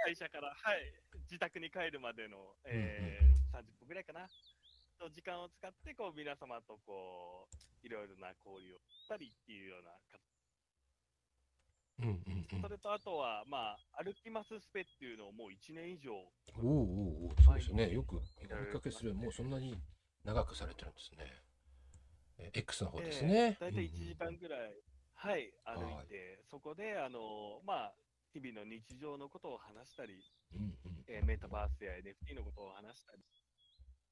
[0.03, 0.93] 会社から、はい、
[1.31, 4.27] 自宅に帰るまでの、えー30分ぐらいかな、
[4.99, 10.19] の時間を使って、こう、皆様とこう、いろいろな交流をしたりっていうような形
[11.97, 12.67] うんうんうんそ。
[12.67, 16.11] れとあとは、まあ、歩きますスペっていうのをもう1年以上、
[16.59, 17.91] おおおうおうそうですね。
[17.91, 19.13] よくお見かけする。
[19.13, 19.79] もうそんなに
[20.25, 21.31] 長くされてるんですね。
[22.37, 23.55] え X の方ですね。
[23.61, 24.75] 大体1時うんうん間ぐらい、
[25.13, 27.95] はい、歩はいいて、そこで、あの、まあ、
[28.35, 30.19] 日々の日常のことを話したり、
[30.51, 33.23] うんうんえーメタバースや NFT のことを話したり、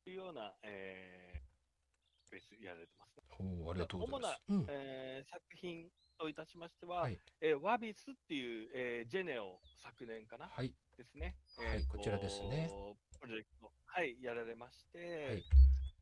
[0.06, 3.24] というような、えー、スペースやられてますね。
[3.68, 4.40] ありがとうございます。
[4.48, 10.72] うんえー作品といたしましては、はいえーワビスっていう、えージェネを昨年かな、はい。
[10.96, 11.36] ですね。
[11.58, 12.72] はいこちらですね。
[13.20, 15.44] プロジェクト、はい、やられまして、はい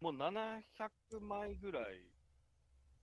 [0.02, 2.11] もう700枚ぐらい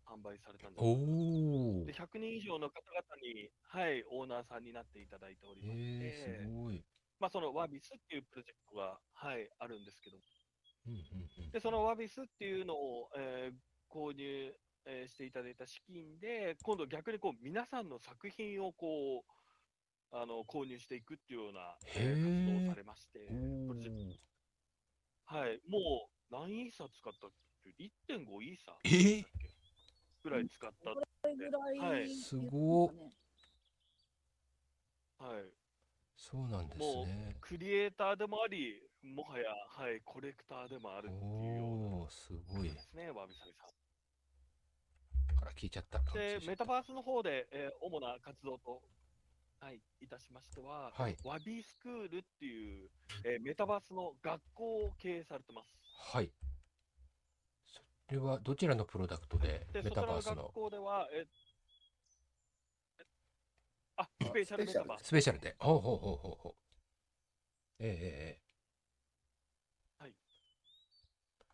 [0.08, 1.92] 販売されたんですおおで。
[1.92, 6.82] 100人以上の方々に、はい、オーナーさんになっていただいておりまして、えー、すごい。
[7.20, 10.16] まあ、そのワビスっていうプロジェクトが、はい、あるんですけど、
[10.86, 11.50] うんうんうん。
[11.50, 13.56] でそのワビスっていうのを、えー
[13.90, 14.52] 購入、
[14.84, 19.24] えーしていただいた資金で、今度逆にこう皆さんの作品をこ
[20.12, 24.28] うあの購入していくっていうような、え活動をされまして、おプロジェクト
[25.36, 27.30] はい、もう何イーサ使ったっ
[27.62, 29.24] け ?1.5 イーサえー
[30.28, 32.92] ぐらい使った、これぐらい、はいすごは
[35.40, 35.50] い、
[36.16, 37.36] そうなんですもうね。
[37.40, 42.74] クリエイターでもあり、もはや、はい、コレクターでもあるっていうようおおすごいな。
[42.74, 43.68] ですね、ワビサビさん。
[45.42, 45.98] あら、聞いちゃった。
[46.12, 48.82] で、メタバースの方で、えー主な活動と、
[49.60, 51.16] はい、いたしましては、はい。
[51.24, 52.90] ワビスクールっていう、
[53.24, 55.74] えーメタバースの学校を経営されてます。
[56.12, 56.30] はい。
[58.08, 60.50] それはどちらのプロダクトで、で、メそちらの学タバースの？
[60.54, 61.26] 校では、え
[63.00, 63.04] え
[63.96, 65.06] あ、スペシャルメタバース。
[65.08, 65.56] スペシャルで。
[65.58, 66.54] ほうほうほうほうほう。
[67.80, 68.48] えええ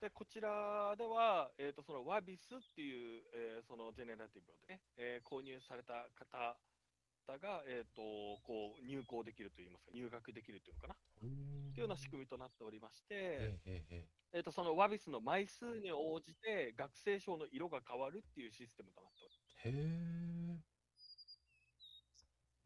[0.00, 8.02] で、こちらでは、えっ、と、そのワビスっていう、えーそのジェネラティブでね、えー購入された方々が、えっ、と、
[8.44, 11.72] こう、入校できるといいますか、入学できるというのかな、えー。
[11.72, 19.56] というような仕組みとなっておりまして、ええええええっ、と、そのワビスの枚数に応じて、学生証の色が変わるっていうシステムとなっております。
[19.64, 20.74] えへえ。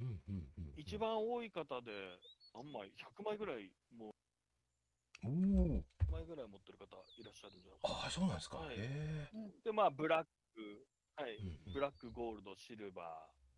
[0.00, 0.72] うんうんうんうん。
[0.76, 1.92] 一番多い方で、
[2.54, 4.12] 何枚 ?100 枚ぐらい、もう、
[5.24, 5.84] おお。
[6.00, 8.58] 100枚ぐらい持ってる方いらっしゃるんじゃないかなああ、そうなんですか。
[8.58, 9.28] はいへ
[9.62, 11.36] で、まあ、ブラック、はい、え。
[11.36, 13.02] うんうんブラック、ゴールド、シルバ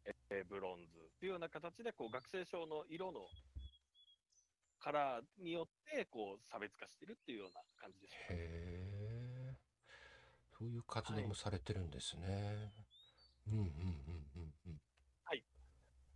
[0.07, 3.21] ー、えーブロンズっていうような形でこう学生証の色の
[4.81, 8.41] カラーによってこう差別化してるっていうような感じでしょうかね。
[8.41, 9.57] へえ。
[10.59, 12.73] そういう活動もされてるんですね。
[13.47, 13.69] うんうんうん
[14.37, 14.81] うんうん。
[15.25, 15.45] はい。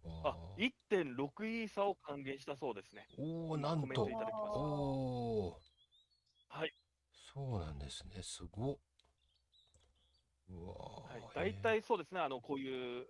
[0.05, 3.07] わあ、1.6イーサを還元したそうですね。
[3.19, 4.13] おお、なんコメントとい。
[4.13, 4.61] ただきました。
[4.61, 4.63] お
[5.49, 5.61] お。
[6.49, 6.75] はい。
[7.35, 8.23] そうなんですね。
[8.23, 8.79] すごっ。
[10.51, 10.75] うわ
[11.09, 13.07] はいー、大体そうですね、あのこういう、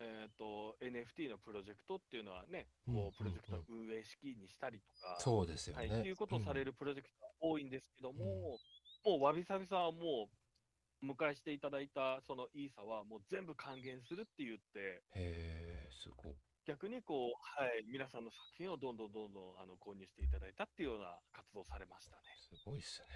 [0.00, 6.00] えー、と NFT のプロジェクトっていうのはね、うんこうプロジェクトうんの運営資金にしたりとか、そうですよはい、ね。
[6.00, 6.66] っていうことをされる。
[6.66, 16.34] るプロジェクトが多いんですけども、うんもうわびさびさんはもう、お迎えしていただいたそのイーサはもう全部還元するって言って、へえ、すごい。
[16.66, 22.22] 逆にこう、はい、皆さんの作品をどんどんどんどんあの購入していただいたっていうような活動をされましたね。
[22.42, 23.06] すごいっすね。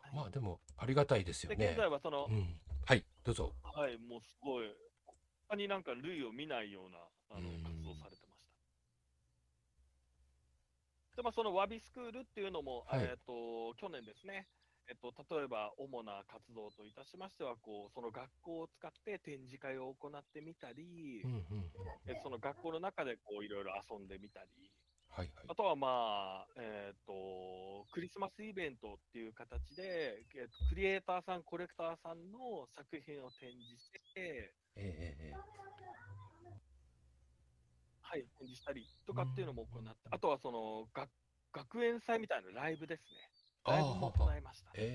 [0.00, 1.76] はいまあでも、ありがたいですよで、ね現。
[1.76, 2.60] 在はその、うん。
[2.86, 3.52] はい、どうぞ。
[3.74, 4.70] はい、もうすごい、
[5.50, 7.02] 他になんか類を見ないような
[7.34, 7.62] あのうん。
[7.66, 8.54] 活動をされてました。
[11.18, 13.00] で、まあ、そのワビスクールっていうのも、はい。
[13.02, 14.46] えっ、と、去年ですね、
[14.86, 21.72] えっと、例えば主な活動といたしましては、こう、その学校を使って展示会を行ってみたり、うんうん
[22.22, 24.70] その学校の中でこういろいろ遊んでみたり、
[25.16, 25.54] はいはいあ。
[25.54, 35.32] とはまあ、えっ、と、クリスマスイベントっていう形で、えーとクリエイターさん、コレクターさんの作品を展示して、ええええ
[38.02, 41.08] はい、展示したりとかっていうのも行って、あとはその学
[41.52, 43.16] 学園祭みたいなライブですね。
[43.64, 44.70] あライブも行いました。
[44.76, 44.90] えええ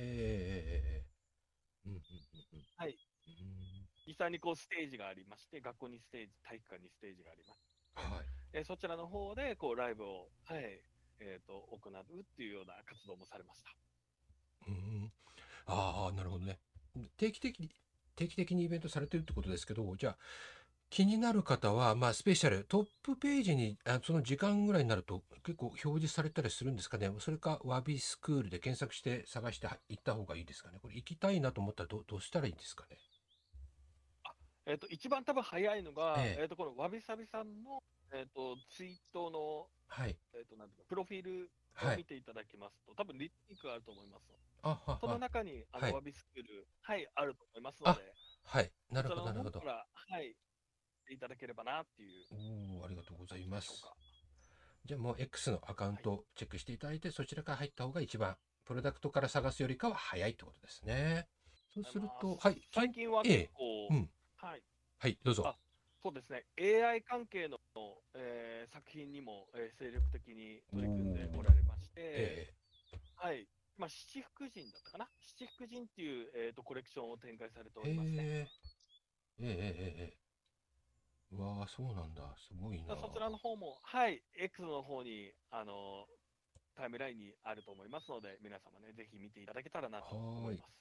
[0.69, 2.65] えええうんうんうんうん。
[2.77, 2.91] はい。
[2.93, 7.61] うん実際にこうステージがありまして、学校にステージ、体育館にステージがあります。
[7.95, 8.40] はい。
[8.53, 10.81] えーそちらの方でこうライブを、はい
[11.19, 13.71] えー、と行うっていうような活動もされました。
[14.67, 15.11] うん。
[15.67, 16.59] ああ、なるほどね。
[17.17, 17.69] 定期的に、
[18.15, 20.17] 定期的にイベントされてるってことですけど、じゃあ、
[20.89, 27.09] 気になる方は、まあ、スペシャル、トップページに、あその時間ぐらいになると結構表示されたりするんですかね。
[27.19, 30.79] それか、ワビスクールで検索して探して行った方がいいですかね。
[30.81, 32.97] これ行きたいなと思ったらどどうしたらいいんですかね。
[34.65, 37.81] えー、と一番多分早いのが、えええー、とこのわびさびさんの、
[38.13, 40.15] えー、とツイートの、はい。
[40.33, 42.03] えー、となんていうかプロフィールはいを見。
[42.05, 44.23] ていただきますと、多分リンクがあると思います。
[44.63, 45.19] あはそのは。
[45.19, 48.71] 中にあはいのわびスクール、はい、あると思いますので、はい。
[48.91, 50.35] なるほど、なるほどはい、
[51.09, 52.79] いただければなっていう。
[52.79, 53.95] おお、ありがとうございまでしょうか。
[54.85, 61.27] じゃあもう X のアカウントをチェックしていただいて、そちらから入った方が一番、プロダクトから探すよりかは早いってことですね。
[61.73, 62.61] そうすると、はい。
[62.73, 64.09] 最近はええ結構、うん
[64.41, 64.63] はい、
[64.97, 65.55] はい、どうぞあ。
[66.01, 67.57] そうですね、AI 関係の、
[68.15, 72.53] えー作品にも、えー精力的に取り組んでおられまして、え
[73.17, 78.17] はい、まあ、七福神だったかな、七福神っていう、えー、とコレクションを展開されておえりますね。
[78.17, 78.47] え
[79.39, 80.17] ええええええ
[81.33, 82.35] うわあ、そうなんだ。
[82.35, 82.97] すごいな。
[82.97, 86.07] そちらの方も、はい、X の方に、あの
[86.75, 90.80] タイムラインにあると思いますので、皆様ね、ぜひ見ていただけたらなと思います。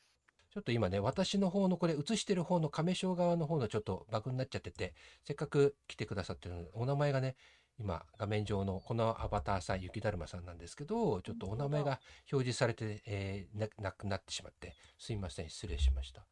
[0.52, 7.36] ちょっと今ね、私の方のこれ映してる方の亀章側の方のちょっとバグになっちゃってて、せっかく来てくださってるので、お名前がね、
[7.78, 12.00] 今画面上のこのアバターさん、雪だるまさんなんですけど、ちょっとお名前が
[12.32, 16.26] 表示されて、えーななくなってしまって、すいません、失礼しました。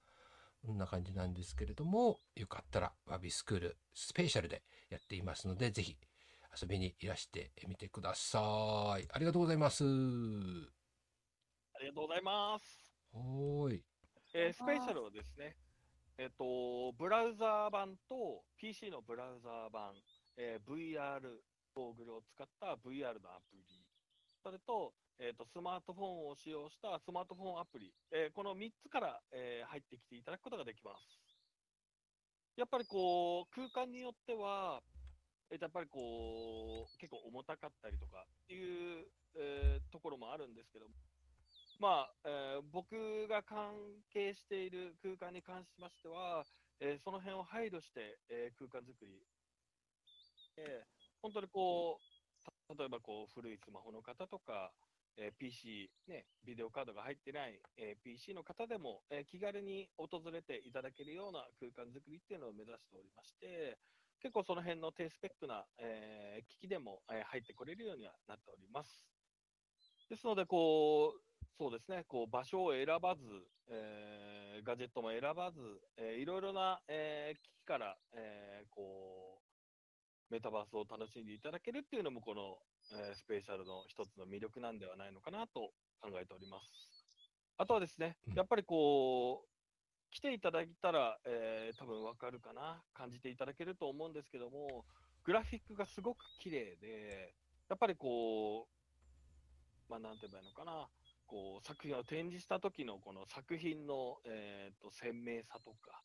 [0.67, 5.97] こんな感じなんですけれども、よかったらワビスクールスペシャルでやっていますので、ぜひ
[6.61, 9.07] 遊びにいらしてみてください。
[9.11, 9.85] ありがとうございます。
[9.85, 9.91] は
[11.75, 12.89] ありがとうございます。
[13.15, 13.98] ーい。
[14.35, 15.57] えースペシャルはですね、
[16.19, 19.95] えっ、と、ブラウザー版と PC のブラウザー版、
[20.37, 21.21] えー VR
[21.75, 23.65] ゴーグルを使った VR のアプリ、
[24.43, 31.09] それと、えー、とスマートフォンを使用したスマートフォンアプリ、えーこの3つから、えー入ってきていただくことができます。
[32.57, 34.83] やっぱりこう、空間によっては、
[35.51, 40.95] えーとやっぱりこう、結構重たかったりとかっていう、えーところもあるんですけども、
[41.79, 46.45] まあ、えー僕が関係している空間に関しましては、
[46.81, 49.29] えーその辺を配慮して、えー空間作り、
[50.57, 50.85] えー
[51.23, 52.01] 本当にこ
[52.69, 54.75] う、例えばこう古いスマホの方とか、
[55.17, 63.79] えー PC、ね、ビデオカードが入ってない、えー PC の方でも、えー気軽に訪れていただけるような空間作りっていうのを目指しておりまして、
[64.21, 69.09] 結構その辺の低スペックな、えー機器でも、えー入ってこれるようにはなっております。
[70.09, 71.28] ですので、こう、
[71.59, 73.23] そうですね、こう場所を選ばず、
[73.69, 75.61] えーガジェットも選ばず、
[75.97, 79.43] えーいろいろな、えー機器から、えーこ
[80.31, 82.59] うメタバースを楽しんでいただけるっていうのも、この、
[82.93, 87.07] えースペシャルの一つの魅力なんではないのかなと考えております。
[87.57, 89.49] あとはですねうん、やっぱりこう、
[90.13, 94.85] 来ていただいたら、えー多分わかるかな、感じていただけると思うんですけども、
[95.25, 97.35] グラフィックがすごく綺麗で、
[97.69, 100.89] やっぱりこう、まあ、なんて言えばいいのかな、
[101.29, 106.03] こう作品を展示した時のこの作品の、えー、と鮮明さとか、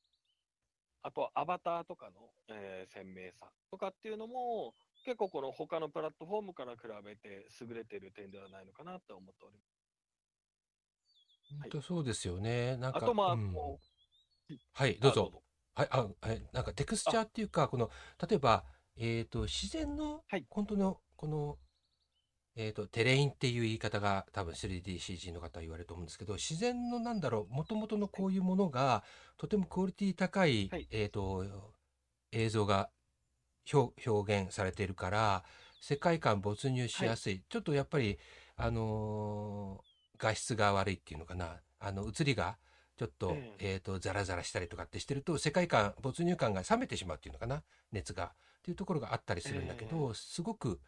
[1.04, 9.60] あとはアバターとかの、えー鮮明さとかっていうのも、結構この他のプラットフォームから比べて優れている点ではないのかなと思っており
[11.50, 12.78] 本当そうですよね。
[12.78, 13.00] なんます。
[13.00, 13.54] か、あと、まあ、うん
[14.74, 15.44] はい、どうあぞ。
[15.76, 17.90] はい、あ、え、なんかテクスチャーっていうか、この、
[18.28, 18.66] 例えば、
[18.96, 21.58] えっと、自然のはい、本当の、この、
[22.56, 29.04] えっと、テレインっていう言い方が多分 3DCG の方は言われると思うんですけど、自然のなんだろう、もともとのこういうものが、
[29.38, 31.74] とてもクオリティ高いはい、えっと、
[32.32, 32.90] 映像が
[33.72, 35.44] 表表現されているから、
[35.82, 37.44] 世界観没入しやすい。
[37.50, 38.18] ちょっとやっぱり、
[38.56, 39.94] あのー
[40.24, 41.58] 画質が悪いっていうのかな。
[41.80, 42.58] あの、映りが、
[42.98, 47.64] ちょっと、ええっと、ザラザラしたりとかってしてると、世界観、没入感が冷めてしまうっていうのかな。
[47.92, 48.26] 熱が。
[48.26, 48.30] っ
[48.64, 50.86] ていうところがあったりするんだけど、すごく、え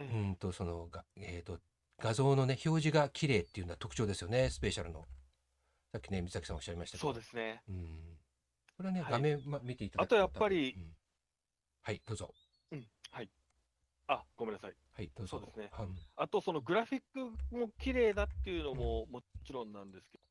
[0.00, 1.58] うーんと、その、がえっと、
[1.98, 5.06] 画像のね、表示が綺麗っていうのは特徴ですよね、スペシャルの。
[5.92, 7.08] さっきね、水崎さんおっしゃいましたけど。
[7.08, 7.62] そうですね。
[7.68, 8.18] うん。
[8.76, 10.94] これはね、はい画面、ま、見ていただくあとやっぱりうん
[11.82, 12.34] はい、どうぞ。
[12.72, 13.30] うん、はい。
[14.06, 14.74] あ、ごめんなさい。
[14.94, 15.38] はい、どうぞ。
[15.38, 17.20] そうですねはいあと、そのグラフィック
[17.56, 20.24] も綺麗だっていうのももちろんなんですけど、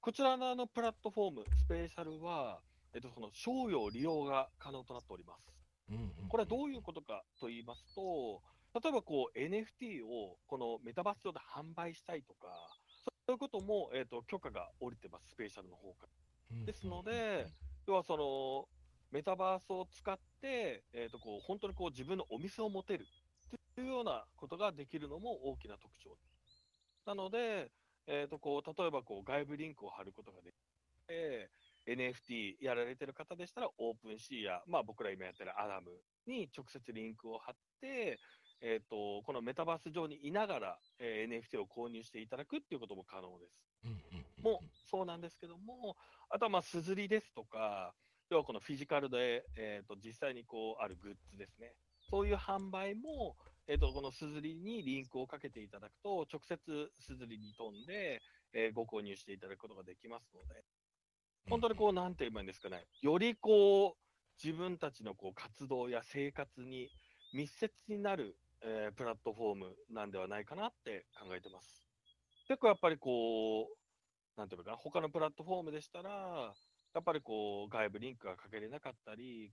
[0.00, 2.60] こちらのあのプラットフォーム、スペシャルは、
[2.94, 5.50] えっと、その商用利用が可能となっております。
[5.90, 8.42] うんうんこれはどういうことかと言いますと、
[8.74, 12.48] 例えばこう NFT をこのメタバース上で販売したいとか、
[13.26, 16.06] そういうことも、えっと許可が下りてます、スペシャルの方か
[16.50, 16.66] ら。
[16.66, 17.46] ですので、
[17.86, 18.68] 要はその
[19.12, 23.06] メタバースを使って、えー、とこう本当にこう自分のお店を持てる。
[23.76, 26.16] というようなことができるのも大きな特徴。
[27.06, 27.70] なので、
[28.06, 30.54] えー、とこう例えばこう外部リンクを貼ることができ
[31.06, 31.50] て、
[31.86, 35.90] NFT やられてる方でしたら、 OpenSea や、まあ、僕ら今やってるアダム
[36.26, 38.18] に直接リンクを貼って、
[38.66, 44.42] えー、とこのメタバース上にいながら、えー NFT を購入していただくっていうことも可能です。
[44.42, 44.60] も
[44.90, 45.96] そうなんですけども、
[46.30, 47.94] あとはまあ、 SUZURI ですとか、
[48.30, 51.74] 要はこのフィジカルで、えー、と実際にこうあるグッズですね、
[52.10, 53.36] そういう販売も、
[53.68, 56.58] えー、とこのすずりにリンクをかけていただくと、直接
[57.00, 58.22] すずりに飛んで、
[58.54, 60.64] えーご購入していただくことができますので、
[61.50, 66.88] 本当にこう、なんて言えばいいんですかね、よりこう自分たちのこう活動や生活に
[67.34, 68.36] 密接になる、
[68.66, 71.86] えープラットフォームなんではないかなって考えてます。
[72.48, 76.54] 結構やっぱりこう、なんていうのかな、他のプラットフォームでしたら、
[76.94, 79.52] やっぱりこう外部リンクがかけれなかったり、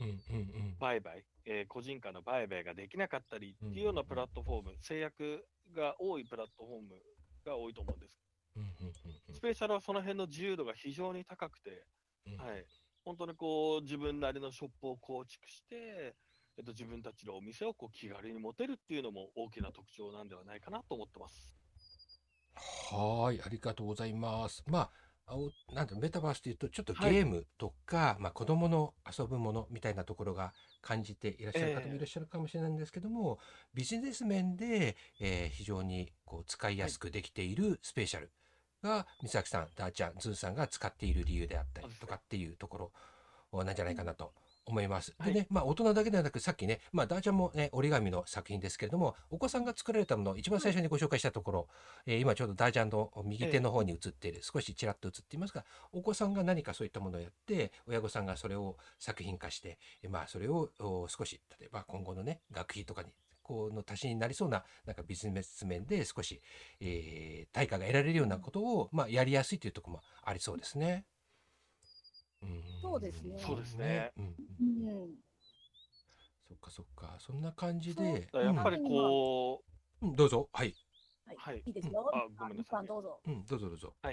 [0.00, 0.14] うんうんう
[0.70, 7.02] ん売買、えー個人間の売買ができなかったりっていうよううんなプラットフォーム、制約が多いプラットフォーム
[7.44, 8.24] が多いと思うんです。
[9.32, 11.86] スペーシャルはその辺の自由度が非常に高くて、
[12.26, 12.64] うんはい、
[13.04, 16.14] 本当にこう自分なりのショップを構築して、
[16.56, 21.54] えっと、自分たちのお店をこう気軽に持てるっていうのも大きな特徴なんではないかなと思ってます。
[22.54, 24.62] はーい、ありがとうございます。
[24.66, 24.90] まあ、
[25.26, 33.38] あおなんてメタバースというと、ちょっとはいゲームとか、まあ、子供の遊ぶものみたいなところが感じていらっしゃる方もいらっしゃるかもしれないんですけども、
[33.74, 38.30] ビジネス面で、えー非常にこう使いやすくできている Spatial
[38.82, 42.92] が、三崎さん、ダーちゃん、ズーさんが使っている理由であったりとかっていうとこ
[43.52, 44.32] ろなんじゃないかなと
[44.66, 45.14] 思います。
[45.18, 51.68] はいでね、まあ大人だけではなく、さっきね、まあダーちゃんもね、折り紙の作品ですけれども、お子さんが作られたものを一番最初にご紹介したところ、
[52.06, 63.10] えー今ちょうどダーちゃんの右手の方に映っている、少しちらっと映っていますが、お子さんが何かそういったものをやって、親御さんがそれを作品化して、えーまあそれをお少し、例えば今後のね、学費とかに、
[63.42, 66.40] こうの足しになりそうな、なんかビジネス面で少し、
[66.80, 71.04] えー対価が得られるようなことを、まあやりやすいというところもありそうですね。
[72.44, 72.62] うん。
[72.82, 73.38] そうですね。
[73.38, 74.12] そうですね。
[74.16, 75.14] うんうん
[76.46, 78.28] そっかそっか、そんな感じで。
[78.34, 79.64] やっぱりこ
[80.02, 80.48] うん、うんどうぞ。
[80.52, 80.74] はい。
[81.26, 81.62] はい、はい。
[81.66, 82.10] いいですよ。
[82.12, 82.86] あごめんなさい。
[82.86, 83.20] どうぞ。
[83.26, 83.94] うん、どうぞどうぞ。
[84.02, 84.12] う、は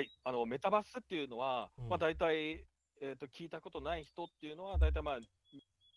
[0.00, 1.88] い、あのメタバースっていうのは、うん。
[1.88, 2.64] まあ、大体、
[3.02, 5.22] えー、と聞いたことない人っていうのは、大体まあ、1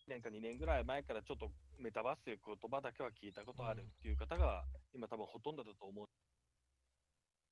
[0.08, 6.08] 年か2年ぐらい前からちょっとメタバースという言葉だけは聞いたことあるっていう方が、今、多分ほとんどだと思う。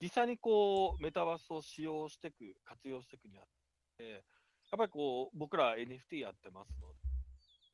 [0.02, 3.46] 実際にこうメタバースを使用していく、活用していくにあっ
[3.98, 4.22] て、やっ
[4.78, 6.96] ぱりこう僕ら NFT やってますので、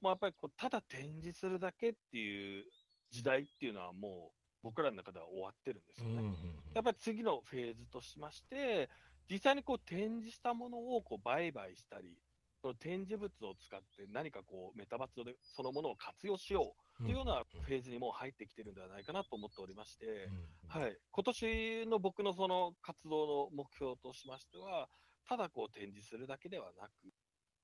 [0.02, 2.66] もうやっぱりこうただ展示するだけっていう
[3.12, 6.36] 時代っていうのはもう僕らの中では終わってるんですよね。
[6.74, 8.90] やっぱり次のフェーズとしまして、
[9.30, 12.18] 実際にこう展示したものをこう売買したり、
[12.62, 20.30] その展示物を使って何かこうメタバースそのものを活用しようというようなフェーズにもう入ってきてるんではないかなと思っておりまして、
[20.68, 24.90] はい、今年の僕のその活動の目標としましては、
[25.30, 26.92] ただこう展示するだけではなく、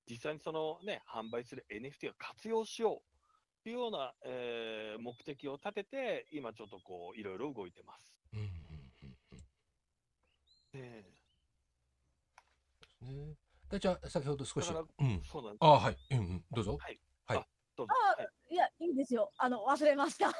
[0.07, 8.15] 実際にそのね、販売する NFT を活用しようというような、えー目的を立てて、今ちょっとこう、いろいろ動いてます。
[8.33, 8.49] うんうんう
[9.05, 9.43] んうん
[10.73, 11.03] え
[13.01, 13.35] ね。
[13.69, 14.69] 大ちゃん、先ほど少し。
[14.69, 15.23] うんー。
[15.23, 15.59] そうなんです。
[15.61, 15.97] ああ、はい。
[16.11, 16.43] うんうん。
[16.51, 16.77] どうぞ。
[17.75, 17.93] どうぞ。
[17.93, 19.31] あはいいや、いいですよ。
[19.39, 20.27] あの、忘れました。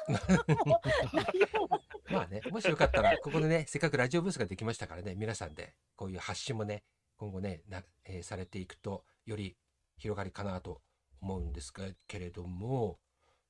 [2.08, 6.84] まあね、もしよかったら、ここでね、せっかくラジオブースができましたからね、皆さんで、こういう発信もね、
[7.16, 9.56] 今後ね、なえーされていくと、より
[9.96, 10.80] 広がりかなと
[11.20, 13.00] 思うんですがけれども、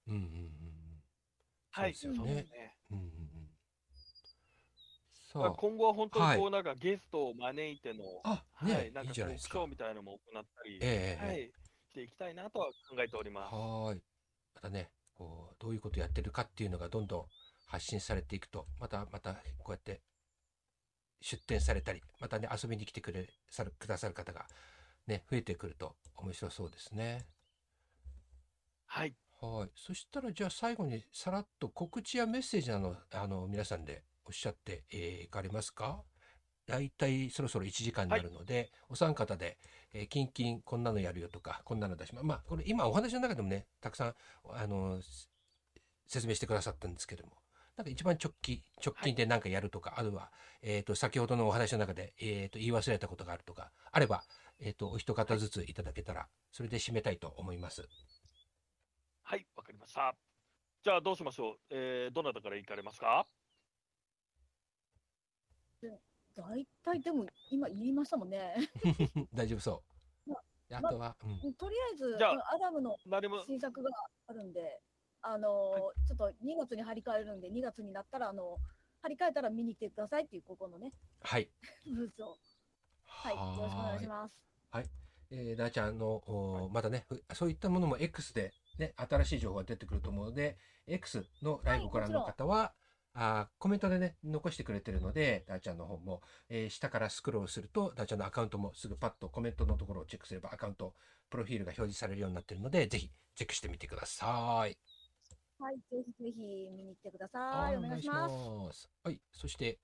[0.07, 1.03] うんうんうん。
[1.73, 2.43] はい、そうそうですよね。
[2.43, 2.79] ですね。
[2.93, 3.11] うんうんうん。
[5.35, 9.59] まあさ今後は本当はいにこうなんかゲストを招いての、はい、ね、いなんかトークシいじゃないですか。
[9.59, 11.53] ョーみたいなのも行ったり、ええええはい、
[11.91, 13.55] していきたいなとは考えております。
[13.55, 14.03] はーい。
[14.55, 17.27] またね、こう、どういうことやってるかっていうのがどんどん
[17.67, 20.01] 発信されていくと、また、また、こうやって
[21.21, 24.47] 出展されたり、またね、遊びに来てくれ、さる、くださる方が
[25.07, 27.27] ね、増えてくると面白そうですね。
[28.87, 29.71] はい、はい。
[29.75, 36.03] そしたら、じゃあ最後にさらっと告知やメッセージなの、あの、皆さんでおっしゃってえーいかれますか？
[36.67, 39.59] 大体そろそろ1時間になるので、お三方で、
[39.93, 42.27] えー、キンキンこんなのやるよとか、こんなの出します。
[42.27, 44.15] まあ、これ今お話の中でもね、たくさん、
[44.51, 45.29] あの、す
[46.07, 47.33] 説明してくださったんですけども、
[47.77, 50.31] なんか一番直近、直近で何かやるとか、あるいは、
[50.63, 54.25] えっ、と、先ほどのお話の中で、えっ、と、言い忘れたことがあるとか、あれば、
[54.61, 57.89] えっ、と、お一方ずついただけたら、それで締めたいと思います。
[59.23, 60.15] はい、わかりました。
[60.85, 61.57] じゃあどうしましょう。
[61.71, 63.27] えー、どなたから行かれますか？
[66.37, 68.55] 大体でも今言いましたもんね。
[69.33, 69.83] 大丈夫そ
[70.27, 70.31] う。
[70.69, 71.55] であとは、うん。
[71.55, 72.97] とりあえず、じゃあアダムの
[73.47, 73.91] 新作が
[74.27, 74.81] あるんで、
[75.23, 78.59] あのーちょっと2月に張り替えるんで、2月になったら、あの
[79.03, 81.51] 張り替えたら見に来てくださいっていう、ここのね、はい。
[81.95, 82.37] ブースを。
[83.07, 84.45] はい、よろしくお願いします。
[85.31, 92.73] えー、ダーちゃんの、おまたね、ふそういったものも X で、ね、新しい情報が出てくると思うので、X のライブをご覧の方は、
[93.15, 100.95] あーコメントでね、残してくれてるので、ダーちゃんの方も、えー下からスクロールすると、ダーちゃんのアカウントもすぐパッとコメントのところをチェックすれば、アカウント、
[101.31, 104.77] プロフィールが表示されるようになってるので、ぜひチェックしてみてください。
[105.59, 107.77] はい、ぜひぜひ見に来てください。
[107.77, 108.29] お願いしま
[108.73, 108.81] す。
[108.81, 108.91] す。
[109.05, 109.79] はい、そして、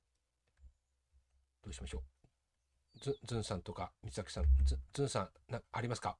[1.62, 2.98] どうしましょう。
[2.98, 6.18] ずずんさんとか、三崎さん、ずずんさん、なありますか？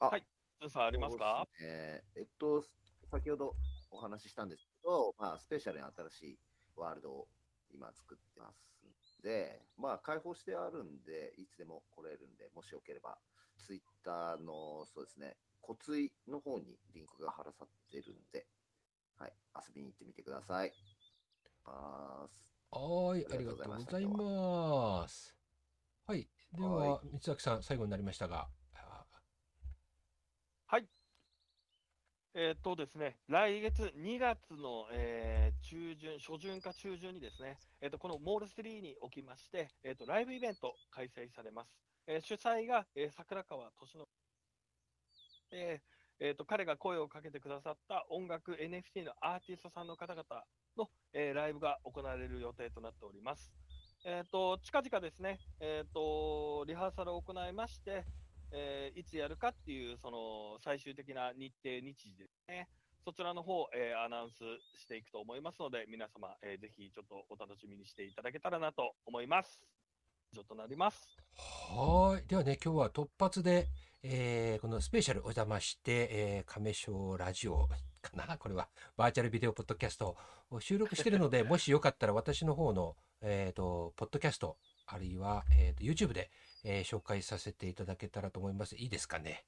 [0.00, 0.26] あはい
[0.60, 1.46] ズンさんありますか？
[1.58, 2.64] そうですねえっと、
[3.10, 3.54] 先ほど
[3.90, 6.38] お話ししたんですけど、まあ、スペシャルに新しい
[6.76, 7.28] ワールドを
[7.72, 8.60] 今作ってます
[9.20, 13.16] んで、まあ、開放してあるんで、いつでも来れるんで、もしよければ、
[13.56, 18.46] ツイッターの、そうですね、骨髄の方にリンクが貼らさってるんで、
[19.18, 20.72] はい、遊びに行ってみてください。
[21.64, 25.34] はーい、あありりがとうございざいます。
[26.06, 29.04] はい、ではは、三崎さん、最後になりましたが、あ
[32.36, 41.70] えーっとですね、来月2月の、えー中旬、初旬か中旬にですね、えーっとこのモール3におきまして、えーっとライブイベント開催されます。
[42.08, 44.04] えー主催が、えー桜川敏信。
[45.52, 50.24] えーえーっと彼が声をかけてくださった音楽 NFT のアーティストさんの方々
[50.76, 53.52] の、えーライブが行われる予定となっております。
[54.04, 58.04] えーっと近々ですね、えーっとリハーサルを行いまして、
[58.54, 62.68] えーいつやるかっていう、その最終的な日程、日時ですね、
[63.04, 64.36] そちらの方、えーアナウンス
[64.80, 69.60] していくと思いますので、皆様、えーぜひちょっとお楽しみにしていただけたらなと思います。
[70.32, 71.16] 以上となります。
[71.36, 73.66] はーい、ではね、今日は突発で、
[74.02, 77.68] えーこのスペシャルお邪魔して、えー亀章ラジオ
[78.02, 80.16] かな、これは、バーチャルビデオポッドキャスト
[80.50, 86.30] を収録してるので、 もしよかったら私の方の、えっ、と、ポッドキャスト、あるいは、えーと、YouTube で、
[86.64, 88.74] えー紹介させていただけたらと思います。
[88.76, 89.44] いいですかね？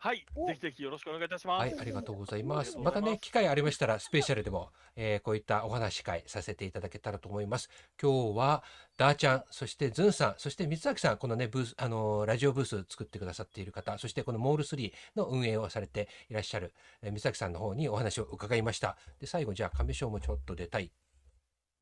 [0.00, 1.60] はい、おぜひぜひよろしくお願いいたします。
[1.60, 2.78] はい、ありがとうございます。
[2.78, 7.68] またね、機会ありましたら、スペシャルでも、えーこういったお話し会させていただけたらと思います。
[8.00, 8.62] 今日は、
[8.96, 18.96] ダーちゃん、そしてズンさん、そして三崎さん、このね、ブース、あのーラジオブース作ってくださっている方、そしてこのモール3の運営をされていらっしゃる、えー三崎さんの方にお話を伺いました。
[19.18, 20.92] で、最後、じゃあ、亀章もちょっと出たい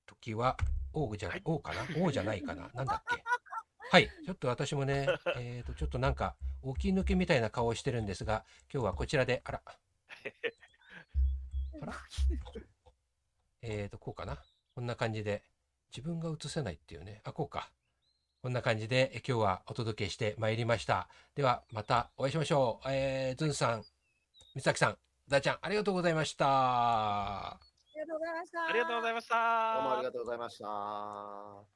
[0.07, 0.57] 時は、
[0.95, 1.87] 王じゃ、はい王かな？
[2.03, 2.71] 王じゃないかな？
[2.73, 3.23] なんだっけ？
[3.91, 5.07] はい、ちょっと私もね、
[5.39, 6.37] えっ、と、ちょっとなんか、
[6.77, 9.63] 起き抜けみたいな顔をしてるんですが、今日はこちらで、あら、
[11.83, 11.93] あら
[13.63, 14.39] えーと、こうかな。
[14.75, 15.43] こんな感じで、
[15.91, 17.21] 自分が映せないっていうね。
[17.25, 17.71] あ、こうか。
[18.43, 21.09] こんな感じで、え今日はお届けしてまいりました。
[21.35, 22.89] では、またお会いしましょう。
[22.91, 23.85] えー、ずんさん、
[24.55, 26.47] みさきさん、だーちゃん、ありがとうございました。
[26.47, 27.59] あ
[27.95, 28.67] りがとうございました。
[28.67, 29.75] ありがとうございました。
[29.75, 31.76] どうもありがとうございました。